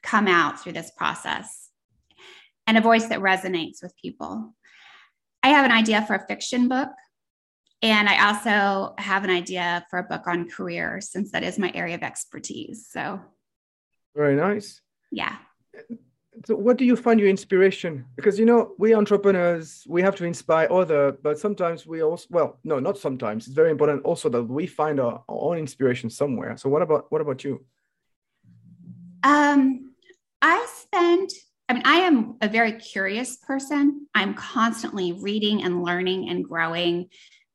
come 0.02 0.28
out 0.28 0.60
through 0.60 0.72
this 0.72 0.90
process 0.96 1.68
and 2.66 2.78
a 2.78 2.82
voice 2.82 3.06
that 3.06 3.20
resonates 3.20 3.82
with 3.82 3.96
people. 4.00 4.54
I 5.42 5.48
have 5.48 5.64
an 5.64 5.72
idea 5.72 6.04
for 6.06 6.14
a 6.14 6.26
fiction 6.26 6.68
book. 6.68 6.90
And 7.80 8.08
I 8.08 8.28
also 8.28 8.94
have 8.98 9.22
an 9.24 9.30
idea 9.30 9.86
for 9.88 10.00
a 10.00 10.02
book 10.02 10.26
on 10.26 10.48
career 10.48 11.00
since 11.00 11.30
that 11.30 11.44
is 11.44 11.58
my 11.58 11.70
area 11.74 11.94
of 11.94 12.02
expertise. 12.02 12.88
So, 12.90 13.20
very 14.16 14.34
nice. 14.34 14.80
Yeah. 15.12 15.36
So, 16.44 16.56
what 16.56 16.76
do 16.76 16.84
you 16.84 16.96
find 16.96 17.20
your 17.20 17.28
inspiration? 17.28 18.04
Because 18.16 18.36
you 18.38 18.46
know, 18.46 18.74
we 18.78 18.94
entrepreneurs, 18.94 19.84
we 19.88 20.02
have 20.02 20.16
to 20.16 20.24
inspire 20.24 20.66
other, 20.70 21.12
but 21.12 21.38
sometimes 21.38 21.86
we 21.86 22.02
also, 22.02 22.26
well, 22.30 22.58
no, 22.64 22.80
not 22.80 22.98
sometimes. 22.98 23.46
It's 23.46 23.54
very 23.54 23.70
important 23.70 24.04
also 24.04 24.28
that 24.28 24.42
we 24.42 24.66
find 24.66 24.98
our, 24.98 25.22
our 25.28 25.38
own 25.50 25.58
inspiration 25.58 26.10
somewhere. 26.10 26.56
So, 26.56 26.68
what 26.68 26.82
about 26.82 27.12
what 27.12 27.20
about 27.20 27.44
you? 27.44 27.64
Um, 29.22 29.94
I 30.42 30.66
spend 30.68 31.30
I 31.68 31.74
mean, 31.74 31.82
I 31.84 31.96
am 31.98 32.36
a 32.40 32.48
very 32.48 32.72
curious 32.72 33.36
person. 33.36 34.06
I'm 34.14 34.32
constantly 34.32 35.12
reading 35.12 35.62
and 35.62 35.82
learning 35.84 36.30
and 36.30 36.42
growing 36.42 37.10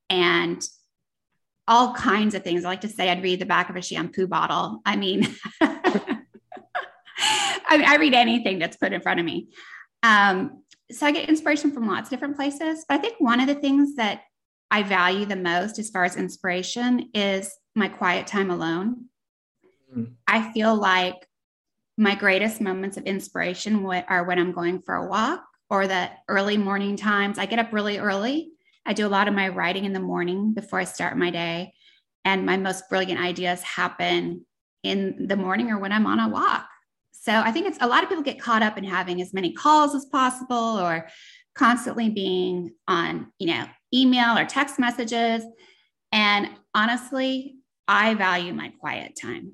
and 0.10 0.62
all 1.68 1.94
kinds 1.94 2.36
of 2.36 2.44
things. 2.44 2.66
I 2.66 2.70
like 2.70 2.82
to 2.82 2.90
say 2.90 3.10
I'd 3.10 3.24
read 3.24 3.40
the 3.40 3.46
back 3.46 3.70
of 3.70 3.76
a 3.76 3.82
shampoo 3.82 4.28
bottle. 4.28 4.82
I 4.86 4.96
mean, 4.96 5.28
I, 5.62 6.18
mean 7.72 7.86
I 7.86 7.98
read 8.00 8.14
anything 8.14 8.60
that's 8.60 8.78
put 8.78 8.94
in 8.94 9.02
front 9.02 9.20
of 9.20 9.26
me. 9.26 9.50
Um, 10.02 10.64
so 10.92 11.06
I 11.06 11.12
get 11.12 11.30
inspiration 11.30 11.72
from 11.72 11.88
lots 11.88 12.08
of 12.08 12.10
different 12.10 12.36
places. 12.36 12.86
But 12.88 12.96
I 12.96 12.98
think 13.02 13.16
one 13.20 13.40
of 13.40 13.48
the 13.48 13.56
things 13.56 13.96
that 13.96 14.22
I 14.70 14.84
value 14.84 15.26
the 15.26 15.36
most 15.36 15.80
as 15.80 15.90
far 15.90 16.04
as 16.04 16.18
inspiration 16.18 17.10
is 17.14 17.56
my 17.76 17.88
quiet 17.88 18.28
time 18.28 18.52
alone. 18.52 19.06
Mm. 19.96 20.14
I 20.28 20.52
feel 20.52 20.76
like 20.76 21.28
my 21.98 22.16
greatest 22.16 22.60
moments 22.60 22.98
of 22.98 23.04
inspiration 23.04 23.86
are 23.86 24.24
when 24.24 24.40
I'm 24.40 24.52
going 24.52 24.82
for 24.82 24.96
a 24.96 25.08
walk 25.08 25.44
or 25.70 25.88
the 25.88 26.10
early 26.28 26.58
morning 26.58 26.98
times. 26.98 27.38
I 27.38 27.46
get 27.46 27.60
up 27.60 27.72
really 27.72 28.00
early. 28.00 28.52
I 28.86 28.94
do 28.94 29.08
a 29.08 29.10
lot 29.10 29.28
of 29.28 29.34
my 29.34 29.50
writing 29.50 29.86
in 29.86 29.94
the 29.94 30.00
morning 30.00 30.54
before 30.54 30.80
I 30.80 30.84
start 30.84 31.18
my 31.18 31.30
day. 31.30 31.74
And 32.26 32.46
my 32.46 32.58
most 32.58 32.90
brilliant 32.90 33.20
ideas 33.20 33.62
happen 33.62 34.46
in 34.84 35.28
the 35.28 35.36
morning 35.36 35.72
or 35.72 35.80
when 35.80 35.92
I'm 35.92 36.08
on 36.08 36.20
a 36.20 36.30
walk. 36.30 36.68
So 37.12 37.32
I 37.32 37.52
think 37.52 37.68
it's 37.68 37.78
a 37.82 37.88
lot 37.88 38.04
of 38.04 38.10
people 38.10 38.24
get 38.24 38.40
caught 38.40 38.64
up 38.64 38.78
in 38.78 38.84
having 38.84 39.22
as 39.22 39.34
many 39.34 39.54
calls 39.54 39.96
as 39.96 40.06
possible 40.06 40.56
or 40.58 41.08
constantly 41.56 42.10
being 42.10 42.74
on, 42.88 43.32
you 43.40 43.48
know, 43.48 43.66
email 43.94 44.38
or 44.38 44.46
text 44.46 44.80
messages. 44.80 45.44
And 46.12 46.50
honestly, 46.74 47.56
I 47.88 48.14
value 48.16 48.54
my 48.54 48.70
quiet 48.80 49.18
time. 49.22 49.54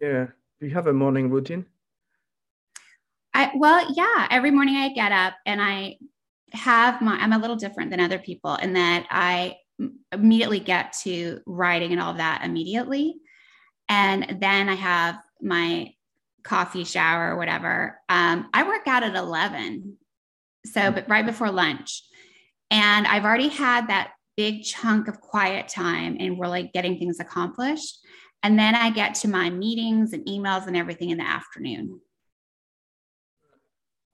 Yeah. 0.00 0.26
Do 0.60 0.66
you 0.66 0.74
have 0.74 0.86
a 0.86 0.92
morning 0.92 1.30
routine? 1.30 1.66
I 3.34 3.50
well, 3.54 3.86
yeah. 3.94 4.28
Every 4.30 4.50
morning 4.50 4.76
I 4.76 4.90
get 4.90 5.12
up 5.12 5.34
and 5.46 5.62
I 5.62 5.96
have 6.52 7.00
my. 7.00 7.16
I'm 7.16 7.32
a 7.32 7.38
little 7.38 7.56
different 7.56 7.90
than 7.90 8.00
other 8.00 8.18
people 8.18 8.54
in 8.56 8.74
that 8.74 9.06
I 9.10 9.56
immediately 10.12 10.60
get 10.60 10.94
to 11.02 11.40
writing 11.46 11.92
and 11.92 12.00
all 12.00 12.12
of 12.12 12.18
that 12.18 12.42
immediately, 12.44 13.16
and 13.88 14.38
then 14.40 14.68
I 14.68 14.74
have 14.74 15.18
my 15.40 15.92
coffee 16.44 16.84
shower 16.84 17.32
or 17.32 17.36
whatever. 17.36 18.00
Um, 18.08 18.48
I 18.52 18.62
work 18.64 18.86
out 18.86 19.02
at 19.02 19.14
eleven, 19.14 19.96
so 20.66 20.90
but 20.90 21.08
right 21.08 21.26
before 21.26 21.50
lunch, 21.50 22.02
and 22.70 23.06
I've 23.06 23.24
already 23.24 23.48
had 23.48 23.88
that 23.88 24.12
big 24.36 24.62
chunk 24.62 25.08
of 25.08 25.20
quiet 25.20 25.68
time 25.68 26.16
and 26.18 26.40
really 26.40 26.70
getting 26.72 26.98
things 26.98 27.20
accomplished. 27.20 27.98
And 28.42 28.58
then 28.58 28.74
I 28.74 28.90
get 28.90 29.14
to 29.16 29.28
my 29.28 29.50
meetings 29.50 30.12
and 30.12 30.24
emails 30.26 30.66
and 30.66 30.76
everything 30.76 31.10
in 31.10 31.18
the 31.18 31.26
afternoon. 31.26 32.00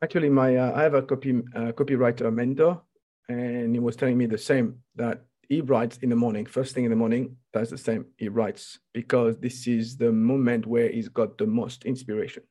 Actually, 0.03 0.29
my 0.29 0.57
uh, 0.57 0.73
I 0.75 0.83
have 0.83 0.95
a 0.95 1.03
copy 1.03 1.31
uh, 1.55 1.73
copywriter 1.73 2.33
mentor, 2.33 2.83
and 3.29 3.75
he 3.75 3.81
was 3.81 3.97
telling 3.97 4.17
me 4.17 4.27
the 4.27 4.39
same 4.39 4.79
that 4.95 5.25
he 5.49 5.61
writes 5.61 5.99
in 6.03 6.11
the 6.11 6.17
morning, 6.17 6.47
first 6.47 6.75
thing 6.75 6.85
in 6.85 6.91
the 6.91 6.97
morning, 6.97 7.37
that's 7.53 7.71
the 7.71 7.79
same. 7.79 8.07
He 8.17 8.29
writes 8.29 8.79
because 8.93 9.39
this 9.39 9.67
is 9.67 9.97
the 9.97 10.13
moment 10.13 10.67
where 10.67 10.91
he's 10.91 11.09
got 11.09 11.39
the 11.39 11.47
most 11.47 11.85
inspiration, 11.85 12.43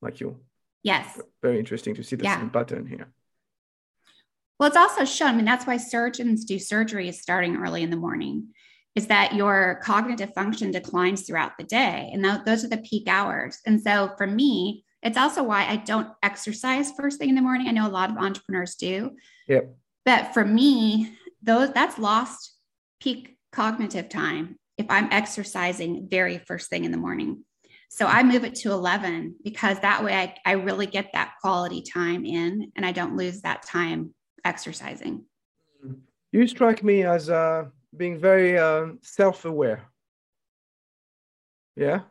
like 0.00 0.18
you. 0.20 0.40
Yes. 0.82 1.20
Very 1.42 1.58
interesting 1.58 1.94
to 1.94 2.02
see 2.02 2.16
the 2.16 2.24
Yeah. 2.24 2.38
same 2.38 2.50
pattern 2.50 2.86
here. 2.86 3.12
Well, 4.58 4.68
it's 4.68 4.76
also 4.76 5.04
shown, 5.04 5.28
I 5.28 5.36
mean, 5.36 5.44
that's 5.44 5.66
why 5.66 5.76
surgeons 5.76 6.44
do 6.44 6.58
surgery 6.58 7.12
starting 7.12 7.56
early 7.56 7.82
in 7.82 7.90
the 7.90 7.96
morning, 7.96 8.48
is 8.94 9.06
that 9.08 9.34
your 9.34 9.80
cognitive 9.82 10.32
function 10.34 10.70
declines 10.70 11.22
throughout 11.22 11.58
the 11.58 11.64
day. 11.64 12.10
And 12.12 12.24
tho- 12.24 12.42
those 12.44 12.64
are 12.64 12.68
the 12.68 12.78
peak 12.78 13.08
hours. 13.08 13.58
And 13.66 13.80
so 13.80 14.12
for 14.16 14.26
me, 14.26 14.84
it's 15.02 15.16
also 15.16 15.42
why 15.42 15.66
I 15.66 15.76
don't 15.76 16.08
exercise 16.22 16.92
first 16.92 17.18
thing 17.18 17.30
in 17.30 17.34
the 17.34 17.42
morning. 17.42 17.68
I 17.68 17.72
know 17.72 17.86
a 17.86 17.88
lot 17.88 18.10
of 18.10 18.16
entrepreneurs 18.18 18.74
do. 18.74 19.12
Yep. 19.48 19.74
But 20.04 20.34
for 20.34 20.44
me, 20.44 21.16
those 21.42 21.72
that's 21.72 21.98
lost 21.98 22.54
peak 23.00 23.36
cognitive 23.52 24.08
time 24.08 24.56
if 24.76 24.86
I'm 24.88 25.08
exercising 25.10 26.08
very 26.10 26.38
first 26.38 26.70
thing 26.70 26.84
in 26.84 26.90
the 26.90 26.98
morning. 26.98 27.44
So 27.88 28.06
I 28.06 28.22
move 28.22 28.44
it 28.44 28.54
to 28.56 28.70
11 28.70 29.36
because 29.42 29.80
that 29.80 30.04
way 30.04 30.14
I, 30.14 30.34
I 30.46 30.52
really 30.52 30.86
get 30.86 31.10
that 31.12 31.34
quality 31.40 31.82
time 31.82 32.24
in 32.24 32.70
and 32.76 32.86
I 32.86 32.92
don't 32.92 33.16
lose 33.16 33.40
that 33.42 33.62
time 33.62 34.14
exercising. 34.44 35.24
You 36.30 36.46
strike 36.46 36.84
me 36.84 37.02
as 37.02 37.28
uh, 37.28 37.64
being 37.96 38.18
very 38.18 38.56
uh, 38.56 38.86
self-aware. 39.02 39.82
Yeah. 41.74 42.02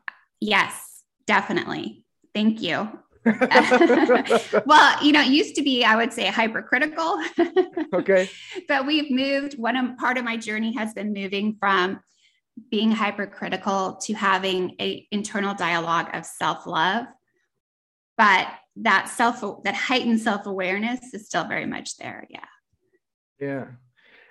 Yes, 0.42 1.04
definitely. 1.26 2.04
Thank 2.34 2.62
you. 2.62 2.90
well, 3.26 5.04
you 5.04 5.12
know, 5.12 5.22
it 5.22 5.28
used 5.28 5.56
to 5.56 5.62
be, 5.62 5.84
I 5.84 5.96
would 5.96 6.14
say, 6.14 6.28
hypercritical, 6.28 7.22
okay. 7.94 8.30
but 8.68 8.88
we've 8.88 9.12
moved. 9.12 9.58
One 9.58 9.76
of, 9.76 9.98
part 9.98 10.18
of 10.18 10.24
my 10.24 10.38
journey 10.38 10.74
has 10.74 10.94
been 10.94 11.14
moving 11.14 11.58
from 11.60 12.00
being 12.72 12.92
hypercritical 12.92 13.96
to 14.04 14.14
having 14.14 14.76
a 14.80 15.08
internal 15.12 15.54
dialogue 15.54 16.10
of 16.14 16.26
self-love. 16.26 17.08
But 18.18 18.48
that 18.78 19.10
self, 19.10 19.64
that 19.64 19.76
heightened 19.76 20.22
self-awareness 20.22 21.14
is 21.14 21.26
still 21.26 21.46
very 21.46 21.66
much 21.66 21.98
there. 21.98 22.26
Yeah. 22.30 22.46
Yeah. 23.40 23.66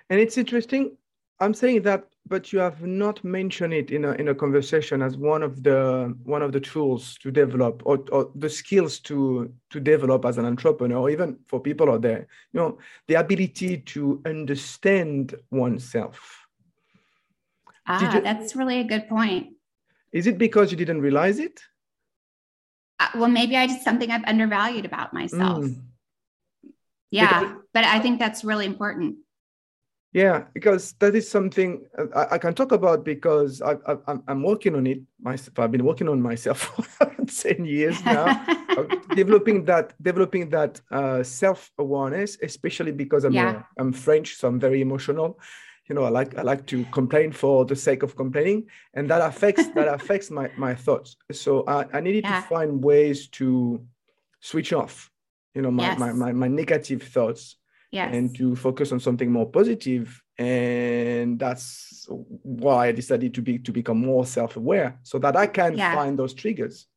And 0.09 0.19
it's 0.19 0.37
interesting. 0.37 0.97
I'm 1.41 1.53
saying 1.53 1.83
that, 1.83 2.03
but 2.27 2.51
you 2.51 2.59
have 2.59 2.81
not 2.83 3.23
mentioned 3.23 3.73
it 3.73 3.91
in 3.91 4.03
a 4.05 4.11
in 4.13 4.27
a 4.27 4.35
conversation 4.35 5.01
as 5.01 5.15
one 5.17 5.41
of 5.41 5.63
the 5.63 6.13
one 6.23 6.41
of 6.41 6.51
the 6.51 6.59
tools 6.59 7.17
to 7.19 7.31
develop 7.31 7.81
or, 7.85 8.03
or 8.11 8.31
the 8.35 8.49
skills 8.49 8.99
to 9.01 9.51
to 9.69 9.79
develop 9.79 10.25
as 10.25 10.37
an 10.37 10.45
entrepreneur, 10.45 10.97
or 10.97 11.09
even 11.09 11.37
for 11.47 11.59
people 11.61 11.89
out 11.91 12.01
there. 12.01 12.27
You 12.51 12.59
know, 12.59 12.77
the 13.07 13.15
ability 13.15 13.77
to 13.93 14.21
understand 14.25 15.35
oneself. 15.49 16.45
Ah, 17.87 18.15
you- 18.15 18.21
that's 18.21 18.55
really 18.55 18.79
a 18.79 18.83
good 18.83 19.07
point. 19.07 19.55
Is 20.11 20.27
it 20.27 20.37
because 20.37 20.71
you 20.71 20.77
didn't 20.77 21.01
realize 21.01 21.39
it? 21.39 21.61
Uh, 22.99 23.07
well, 23.15 23.29
maybe 23.29 23.55
I 23.55 23.65
did 23.67 23.81
something 23.81 24.11
I've 24.11 24.25
undervalued 24.25 24.83
about 24.85 25.13
myself. 25.13 25.63
Mm. 25.63 25.81
Yeah, 27.11 27.39
Because- 27.39 27.63
but 27.73 27.85
I 27.85 27.99
think 27.99 28.19
that's 28.19 28.43
really 28.43 28.65
important. 28.65 29.17
Yeah, 30.11 30.45
because 30.53 30.93
that 30.93 31.15
is 31.15 31.29
something 31.29 31.85
uh, 31.97 32.05
I, 32.15 32.35
I 32.35 32.37
can 32.39 32.55
talk 32.55 32.71
about 32.71 33.05
because 33.05 33.61
I, 33.61 33.73
I, 33.85 33.95
I'm, 34.07 34.23
I'm 34.27 34.43
working 34.43 34.75
on 34.75 34.87
it 34.87 35.01
myself. 35.21 35.59
I've 35.59 35.71
been 35.71 35.85
working 35.85 36.09
on 36.09 36.19
myself 36.21 36.57
for 36.97 37.15
10 37.27 37.65
years 37.65 38.03
now. 38.05 38.41
developing 39.13 39.65
that 39.65 39.93
developing 40.01 40.49
that 40.49 40.79
uh, 40.91 41.21
self-awareness 41.21 42.37
especially 42.43 42.91
because 42.93 43.25
i'm 43.25 43.33
Yeah. 43.33 43.49
uh, 43.57 43.61
i'm 43.77 43.91
french 43.91 44.35
so 44.37 44.47
i'm 44.47 44.59
very 44.59 44.79
emotional 44.81 45.37
you 45.89 45.95
know 45.95 46.03
i 46.03 46.09
like 46.09 46.37
i 46.37 46.43
like 46.43 46.65
to 46.67 46.85
complain 46.85 47.31
for 47.33 47.65
the 47.65 47.75
sake 47.75 48.03
of 48.03 48.15
complaining 48.15 48.67
and 48.93 49.09
that 49.09 49.21
affects 49.21 49.69
that 49.71 49.87
affects 49.99 50.31
my 50.31 50.49
my 50.55 50.73
thoughts 50.73 51.17
so 51.31 51.65
i, 51.67 51.85
I 51.91 51.99
needed 51.99 52.23
Yeah. 52.23 52.41
to 52.41 52.47
find 52.47 52.81
ways 52.81 53.27
to 53.39 53.83
switch 54.39 54.71
off 54.71 55.11
you 55.55 55.61
know 55.61 55.71
my, 55.71 55.97
my, 55.97 56.13
my 56.13 56.31
my 56.31 56.47
negative 56.47 57.03
thoughts 57.03 57.57
yes. 57.91 58.13
and 58.15 58.35
to 58.35 58.55
focus 58.55 58.91
on 58.91 58.99
something 58.99 59.31
more 59.31 59.49
positive 59.49 60.21
and 60.37 61.37
that's 61.39 62.05
why 62.43 62.87
i 62.87 62.91
decided 62.91 63.33
to 63.33 63.41
be 63.41 63.59
to 63.59 63.71
become 63.71 63.99
more 63.99 64.25
self-aware 64.25 64.97
so 65.03 65.19
that 65.19 65.35
i 65.35 65.47
can 65.47 65.77
Yeah. 65.77 65.95
find 65.95 66.17
those 66.17 66.33
triggers 66.33 66.87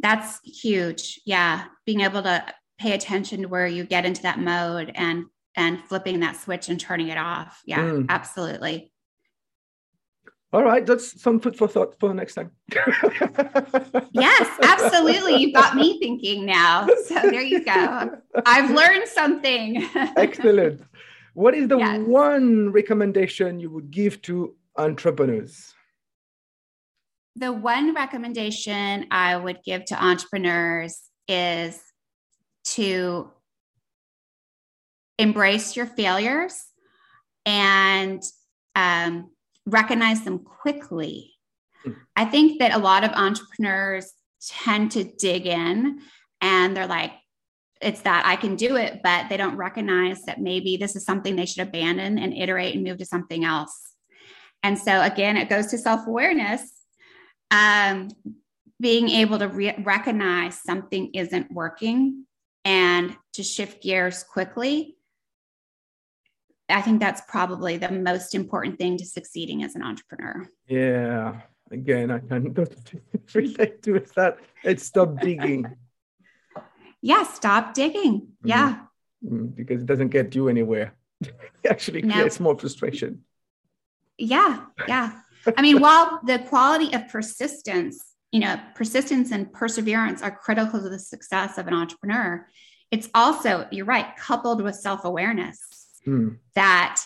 That's 0.00 0.38
huge. 0.44 1.20
Yeah. 1.26 1.64
Being 1.84 2.02
able 2.02 2.22
to 2.22 2.44
pay 2.78 2.92
attention 2.92 3.42
to 3.42 3.48
where 3.48 3.66
you 3.66 3.82
get 3.84 4.04
into 4.06 4.22
that 4.22 4.38
mode 4.38 4.92
and 4.94 5.26
and 5.56 5.80
flipping 5.88 6.20
that 6.20 6.36
switch 6.36 6.68
and 6.68 6.78
turning 6.78 7.08
it 7.08 7.18
off. 7.18 7.60
Yeah, 7.66 7.80
Mm. 7.82 8.06
absolutely. 8.08 8.92
All 10.52 10.64
right, 10.64 10.84
that's 10.84 11.20
some 11.20 11.40
food 11.40 11.56
for 11.56 11.68
thought 11.68 11.98
for 12.00 12.14
next 12.14 12.34
time. 12.34 12.52
Yes, 14.12 14.48
absolutely. 14.62 15.36
You've 15.36 15.54
got 15.54 15.76
me 15.76 15.98
thinking 16.00 16.46
now. 16.46 16.88
So 17.06 17.14
there 17.14 17.42
you 17.42 17.64
go. 17.64 18.10
I've 18.46 18.70
learned 18.70 19.06
something. 19.06 19.86
Excellent. 20.16 20.82
What 21.34 21.54
is 21.54 21.68
the 21.68 21.78
Yes. 21.78 22.06
one 22.06 22.72
recommendation 22.72 23.60
you 23.60 23.70
would 23.70 23.90
give 23.90 24.20
to 24.22 24.56
entrepreneurs? 24.76 25.74
the 27.38 27.52
one 27.52 27.94
recommendation 27.94 29.06
I 29.12 29.36
would 29.36 29.60
give 29.64 29.84
to 29.86 30.04
entrepreneurs 30.04 30.98
is 31.28 31.80
to 32.64 33.30
embrace 35.18 35.76
your 35.76 35.86
failures 35.86 36.64
and 37.46 38.20
um, 38.74 39.30
recognize 39.70 40.22
them 40.24 40.38
quickly. 40.40 41.34
Hmm. 41.84 41.92
I 42.16 42.24
think 42.24 42.58
that 42.58 42.74
a 42.74 42.78
lot 42.78 43.04
of 43.04 43.10
entrepreneurs 43.12 44.12
tend 44.46 44.92
to 44.92 45.04
dig 45.04 45.46
in 45.46 46.00
and 46.40 46.76
they're 46.76 46.86
like, 46.86 47.12
it's 47.80 48.00
that 48.02 48.26
I 48.26 48.36
can 48.36 48.56
do 48.56 48.76
it, 48.76 49.00
but 49.02 49.28
they 49.28 49.36
don't 49.36 49.56
recognize 49.56 50.22
that 50.22 50.40
maybe 50.40 50.76
this 50.76 50.96
is 50.96 51.04
something 51.04 51.36
they 51.36 51.46
should 51.46 51.66
abandon 51.66 52.18
and 52.18 52.34
iterate 52.34 52.74
and 52.74 52.84
move 52.84 52.98
to 52.98 53.04
something 53.04 53.44
else. 53.44 53.94
And 54.62 54.76
so, 54.76 55.00
again, 55.02 55.36
it 55.36 55.48
goes 55.48 55.66
to 55.68 55.78
self 55.78 56.06
awareness 56.06 56.62
um, 57.50 58.08
being 58.80 59.08
able 59.08 59.38
to 59.38 59.48
re- 59.48 59.82
recognize 59.84 60.60
something 60.60 61.10
isn't 61.14 61.52
working 61.52 62.26
and 62.64 63.16
to 63.34 63.42
shift 63.42 63.82
gears 63.82 64.24
quickly. 64.24 64.97
I 66.68 66.82
think 66.82 67.00
that's 67.00 67.22
probably 67.28 67.76
the 67.78 67.90
most 67.90 68.34
important 68.34 68.78
thing 68.78 68.96
to 68.98 69.04
succeeding 69.06 69.62
as 69.62 69.74
an 69.74 69.82
entrepreneur. 69.82 70.48
Yeah, 70.66 71.40
again, 71.70 72.10
I 72.10 72.18
can 72.18 72.54
relate 73.34 73.82
to 73.82 74.00
that. 74.16 74.38
It's 74.64 74.84
stop 74.84 75.20
digging 75.20 75.66
Yeah, 77.00 77.22
stop 77.22 77.74
digging. 77.74 78.28
Yeah, 78.44 78.80
mm, 79.24 79.54
because 79.54 79.82
it 79.82 79.86
doesn't 79.86 80.08
get 80.08 80.34
you 80.34 80.48
anywhere. 80.48 80.94
it 81.20 81.32
actually 81.70 82.02
No. 82.02 82.14
creates 82.14 82.40
more 82.40 82.58
frustration. 82.58 83.22
yeah, 84.18 84.64
yeah. 84.88 85.20
I 85.56 85.62
mean, 85.62 85.80
while 85.80 86.20
the 86.26 86.40
quality 86.40 86.92
of 86.92 87.08
persistence, 87.08 88.04
you 88.32 88.40
know, 88.40 88.58
persistence 88.74 89.30
and 89.30 89.50
perseverance 89.52 90.22
are 90.22 90.32
critical 90.32 90.82
to 90.82 90.88
the 90.88 90.98
success 90.98 91.56
of 91.56 91.68
an 91.68 91.74
entrepreneur, 91.74 92.46
it's 92.90 93.08
also, 93.14 93.66
you're 93.70 93.86
right, 93.86 94.16
coupled 94.16 94.60
with 94.62 94.74
self 94.74 95.04
awareness. 95.04 95.77
Mm, 96.08 96.38
that 96.54 97.02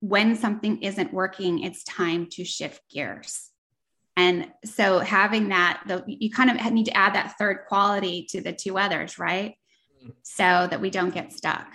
when 0.00 0.36
something 0.36 0.82
isn't 0.82 1.12
working, 1.12 1.62
it's 1.62 1.84
time 1.84 2.26
to 2.32 2.44
shift 2.44 2.80
gears. 2.90 3.50
And 4.16 4.48
so 4.64 4.98
having 4.98 5.50
that, 5.50 5.82
the, 5.86 6.02
you 6.06 6.30
kind 6.30 6.50
of 6.50 6.72
need 6.72 6.86
to 6.86 6.96
add 6.96 7.14
that 7.14 7.36
third 7.38 7.66
quality 7.68 8.26
to 8.30 8.40
the 8.40 8.52
two 8.52 8.76
others, 8.76 9.18
right? 9.18 9.54
So 10.22 10.42
that 10.42 10.80
we 10.80 10.90
don't 10.90 11.14
get 11.14 11.32
stuck. 11.32 11.68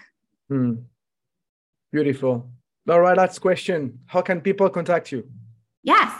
mm. 0.51 0.83
Beautiful. 1.91 2.49
All 2.89 2.99
right, 2.99 3.15
last 3.15 3.39
question. 3.39 3.99
How 4.07 4.21
can 4.21 4.41
people 4.41 4.67
contact 4.69 5.11
you? 5.11 5.29
Yes. 5.83 6.11